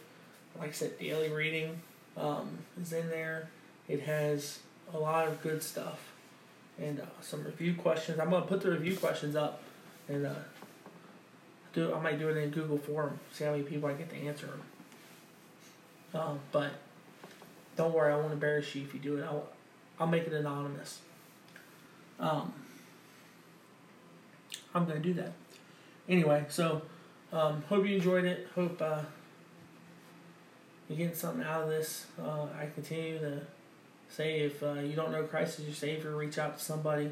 Like 0.58 0.70
I 0.70 0.72
said, 0.72 0.98
daily 0.98 1.30
reading 1.30 1.82
um, 2.16 2.60
is 2.82 2.94
in 2.94 3.10
there. 3.10 3.50
It 3.90 4.04
has 4.04 4.60
a 4.94 4.98
lot 4.98 5.28
of 5.28 5.42
good 5.42 5.64
stuff 5.64 6.12
and 6.80 7.00
uh, 7.00 7.06
some 7.22 7.44
review 7.44 7.76
questions. 7.76 8.20
I'm 8.20 8.30
gonna 8.30 8.46
put 8.46 8.62
the 8.62 8.72
review 8.72 8.96
questions 8.96 9.36
up 9.36 9.62
and 10.08 10.26
uh, 10.26 10.34
do 11.74 11.94
I 11.94 12.00
might 12.02 12.20
do 12.20 12.30
it 12.30 12.38
in 12.38 12.50
Google 12.50 12.78
form, 12.78 13.20
see 13.32 13.44
how 13.44 13.52
many 13.52 13.64
people 13.64 13.90
I 13.90 13.94
get 13.94 14.10
to 14.10 14.16
answer 14.16 14.48
them. 14.48 14.62
Um, 16.14 16.40
but 16.52 16.72
don't 17.78 17.94
worry, 17.94 18.12
I 18.12 18.18
won't 18.18 18.34
embarrass 18.34 18.76
you 18.76 18.84
if 18.84 18.94
you 18.94 19.00
do 19.00 19.18
it. 19.18 19.24
I'll 19.24 19.48
I'll 20.00 20.08
make 20.08 20.26
it 20.26 20.34
anonymous. 20.34 21.00
Um, 22.20 22.54
I'm 24.74 24.86
gonna 24.86 25.00
do 25.00 25.14
that. 25.14 25.34
Anyway, 26.10 26.46
so 26.50 26.82
um, 27.32 27.64
hope 27.70 27.86
you 27.86 27.96
enjoyed 27.96 28.26
it. 28.26 28.48
Hope 28.56 28.82
uh, 28.82 29.02
you're 30.90 30.98
getting 30.98 31.16
something 31.16 31.44
out 31.44 31.64
of 31.64 31.70
this. 31.70 32.08
Uh, 32.22 32.48
I 32.60 32.68
continue 32.74 33.20
to 33.20 33.42
say 34.12 34.42
if 34.42 34.62
uh, 34.62 34.74
you 34.74 34.94
don't 34.96 35.12
know 35.12 35.24
Christ 35.24 35.60
as 35.60 35.66
your 35.66 35.74
Savior, 35.74 36.16
reach 36.16 36.38
out 36.38 36.58
to 36.58 36.64
somebody 36.64 37.12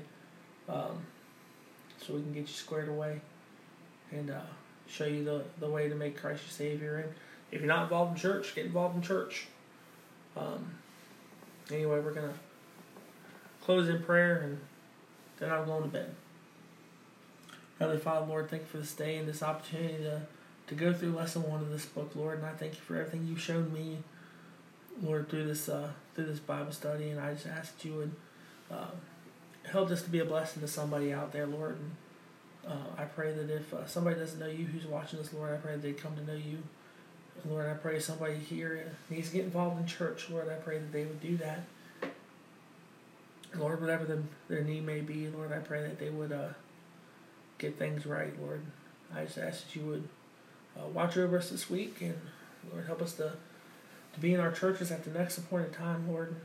um, 0.67 1.05
so 2.05 2.13
we 2.13 2.21
can 2.21 2.33
get 2.33 2.41
you 2.41 2.47
squared 2.47 2.89
away 2.89 3.21
and 4.11 4.29
uh, 4.29 4.41
show 4.87 5.05
you 5.05 5.23
the, 5.23 5.43
the 5.59 5.69
way 5.69 5.87
to 5.87 5.95
make 5.95 6.19
Christ 6.19 6.43
your 6.43 6.51
Savior. 6.51 6.97
And 6.97 7.13
if 7.51 7.61
you're 7.61 7.67
not 7.67 7.83
involved 7.83 8.11
in 8.11 8.17
church, 8.17 8.53
get 8.53 8.65
involved 8.65 8.95
in 8.95 9.01
church. 9.01 9.47
Um, 10.37 10.71
anyway, 11.71 11.99
we're 11.99 12.13
going 12.13 12.29
to 12.29 12.35
close 13.63 13.89
in 13.89 14.03
prayer 14.03 14.39
and 14.39 14.59
then 15.39 15.51
I'm 15.51 15.65
going 15.65 15.83
to 15.83 15.89
bed. 15.89 16.15
Heavenly 17.79 18.01
Father, 18.01 18.25
Lord, 18.25 18.49
thank 18.49 18.63
you 18.63 18.67
for 18.67 18.77
this 18.77 18.93
day 18.93 19.17
and 19.17 19.27
this 19.27 19.41
opportunity 19.41 20.03
to, 20.03 20.21
to 20.67 20.75
go 20.75 20.91
through 20.91 21.13
lesson 21.13 21.43
one 21.43 21.61
of 21.61 21.69
this 21.69 21.85
book, 21.85 22.11
Lord. 22.13 22.39
And 22.39 22.47
I 22.47 22.51
thank 22.51 22.73
you 22.73 22.81
for 22.81 22.97
everything 22.97 23.25
you've 23.25 23.41
shown 23.41 23.71
me, 23.73 23.99
Lord, 25.01 25.29
through 25.29 25.47
this 25.47 25.69
uh, 25.69 25.89
through 26.15 26.25
this 26.25 26.39
Bible 26.39 26.71
study. 26.71 27.09
And 27.09 27.19
I 27.19 27.33
just 27.33 27.47
ask 27.47 27.77
that 27.77 27.87
you 27.87 27.95
would 27.95 28.11
uh, 28.71 28.91
help 29.69 29.89
this 29.89 30.01
to 30.03 30.09
be 30.09 30.19
a 30.19 30.25
blessing 30.25 30.61
to 30.61 30.67
somebody 30.67 31.13
out 31.13 31.31
there, 31.31 31.45
Lord. 31.47 31.77
And 31.77 31.91
uh, 32.67 33.01
I 33.01 33.05
pray 33.05 33.31
that 33.33 33.49
if 33.49 33.73
uh, 33.73 33.85
somebody 33.87 34.17
doesn't 34.17 34.39
know 34.39 34.47
you 34.47 34.65
who's 34.65 34.85
watching 34.85 35.19
this, 35.19 35.33
Lord, 35.33 35.53
I 35.53 35.57
pray 35.57 35.75
they 35.77 35.93
come 35.93 36.15
to 36.15 36.25
know 36.25 36.37
you. 36.37 36.59
Lord, 37.47 37.67
I 37.67 37.73
pray 37.73 37.99
somebody 37.99 38.35
here 38.35 38.91
needs 39.09 39.29
to 39.29 39.37
get 39.37 39.45
involved 39.45 39.79
in 39.79 39.87
church. 39.87 40.29
Lord, 40.29 40.49
I 40.49 40.55
pray 40.55 40.79
that 40.79 40.91
they 40.91 41.05
would 41.05 41.21
do 41.21 41.37
that. 41.37 41.61
Lord, 43.55 43.81
whatever 43.81 44.05
the, 44.05 44.21
their 44.47 44.63
need 44.63 44.85
may 44.85 44.99
be, 44.99 45.27
Lord, 45.29 45.51
I 45.51 45.59
pray 45.59 45.81
that 45.81 45.99
they 45.99 46.09
would 46.09 46.31
uh, 46.31 46.49
get 47.57 47.79
things 47.79 48.05
right, 48.05 48.33
Lord. 48.39 48.61
I 49.15 49.25
just 49.25 49.37
ask 49.37 49.65
that 49.65 49.75
you 49.75 49.85
would 49.85 50.07
uh, 50.77 50.87
watch 50.87 51.17
over 51.17 51.37
us 51.37 51.49
this 51.49 51.69
week 51.69 52.01
and, 52.01 52.15
Lord, 52.71 52.85
help 52.85 53.01
us 53.01 53.13
to, 53.13 53.33
to 54.13 54.19
be 54.19 54.33
in 54.33 54.39
our 54.39 54.51
churches 54.51 54.91
at 54.91 55.03
the 55.03 55.11
next 55.11 55.37
appointed 55.37 55.73
time, 55.73 56.07
Lord. 56.07 56.35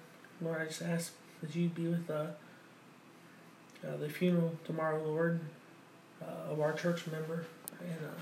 Lord, 0.41 0.61
I 0.61 0.67
just 0.67 0.83
ask 0.83 1.13
that 1.43 1.55
you 1.55 1.69
be 1.69 1.89
with 1.89 2.11
uh, 2.11 2.27
uh, 3.87 3.97
the 3.99 4.09
funeral 4.09 4.57
tomorrow, 4.65 5.03
Lord 5.05 5.41
uh, 6.23 6.53
of 6.53 6.61
our 6.61 6.73
church 6.73 7.07
member. 7.07 7.45
And 7.81 8.07
uh, 8.07 8.21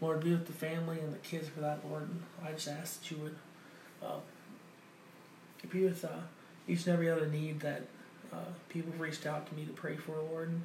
Lord, 0.00 0.22
be 0.22 0.30
with 0.30 0.46
the 0.46 0.52
family 0.52 0.98
and 0.98 1.12
the 1.12 1.18
kids 1.18 1.48
for 1.48 1.60
that, 1.60 1.80
Lord. 1.88 2.02
And 2.02 2.22
I 2.44 2.52
just 2.52 2.68
ask 2.68 3.00
that 3.00 3.10
you 3.10 3.18
would 3.18 3.36
uh, 4.02 4.18
be 5.70 5.84
with 5.84 6.04
uh, 6.04 6.08
each 6.68 6.86
and 6.86 6.94
every 6.94 7.10
other 7.10 7.26
need 7.26 7.60
that 7.60 7.82
uh, 8.32 8.36
people 8.68 8.92
have 8.92 9.00
reached 9.00 9.26
out 9.26 9.46
to 9.48 9.54
me 9.54 9.64
to 9.64 9.72
pray 9.72 9.96
for, 9.96 10.16
Lord. 10.30 10.48
And, 10.48 10.62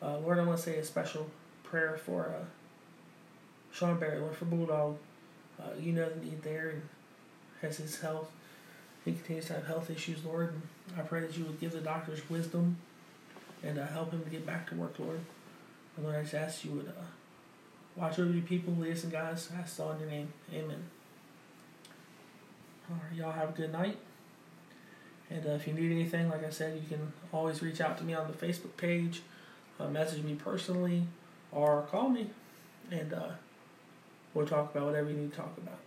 uh, 0.00 0.18
Lord, 0.18 0.38
I 0.38 0.44
want 0.44 0.58
to 0.58 0.62
say 0.62 0.78
a 0.78 0.84
special 0.84 1.30
prayer 1.62 1.98
for 2.04 2.34
uh, 2.38 2.44
Sean 3.72 3.98
Barry, 3.98 4.18
Lord, 4.18 4.36
for 4.36 4.46
Bulldog. 4.46 4.98
Uh, 5.60 5.68
you 5.78 5.92
know 5.92 6.08
the 6.08 6.24
need 6.24 6.42
there 6.42 6.70
and 6.70 6.82
has 7.62 7.78
his 7.78 8.00
health. 8.00 8.30
He 9.04 9.12
continues 9.12 9.46
to 9.46 9.54
have 9.54 9.66
health 9.66 9.90
issues, 9.90 10.24
Lord. 10.24 10.54
I 10.96 11.00
pray 11.00 11.20
that 11.20 11.36
you 11.36 11.44
would 11.44 11.60
give 11.60 11.72
the 11.72 11.80
doctors 11.80 12.20
wisdom 12.30 12.76
and 13.62 13.78
uh, 13.78 13.86
help 13.86 14.12
him 14.12 14.22
to 14.22 14.30
get 14.30 14.46
back 14.46 14.68
to 14.70 14.74
work, 14.74 14.98
Lord. 14.98 15.20
And 15.96 16.04
Lord, 16.04 16.16
I 16.18 16.22
just 16.22 16.34
ask 16.34 16.64
you 16.64 16.72
would 16.72 16.88
uh, 16.88 17.02
watch 17.96 18.18
over 18.18 18.32
your 18.32 18.42
people, 18.42 18.74
lead 18.74 18.92
us 18.92 19.02
and 19.04 19.12
guys. 19.12 19.48
I 19.58 19.64
saw 19.66 19.92
in 19.92 20.00
your 20.00 20.08
name. 20.10 20.32
Amen. 20.52 20.84
All 22.90 22.96
right, 22.96 23.16
y'all 23.16 23.32
have 23.32 23.50
a 23.50 23.52
good 23.52 23.72
night. 23.72 23.96
And 25.30 25.46
uh, 25.46 25.50
if 25.50 25.66
you 25.66 25.72
need 25.72 25.90
anything, 25.90 26.28
like 26.28 26.44
I 26.44 26.50
said, 26.50 26.80
you 26.80 26.88
can 26.88 27.12
always 27.32 27.62
reach 27.62 27.80
out 27.80 27.96
to 27.98 28.04
me 28.04 28.14
on 28.14 28.30
the 28.30 28.46
Facebook 28.46 28.76
page, 28.76 29.22
uh, 29.80 29.88
message 29.88 30.22
me 30.22 30.34
personally, 30.34 31.04
or 31.50 31.82
call 31.90 32.08
me. 32.08 32.30
and 32.90 33.12
uh, 33.14 33.30
we'll 34.34 34.46
talk 34.46 34.74
about 34.74 34.88
whatever 34.88 35.10
you 35.10 35.16
need 35.16 35.30
to 35.30 35.36
talk 35.36 35.56
about. 35.56 35.78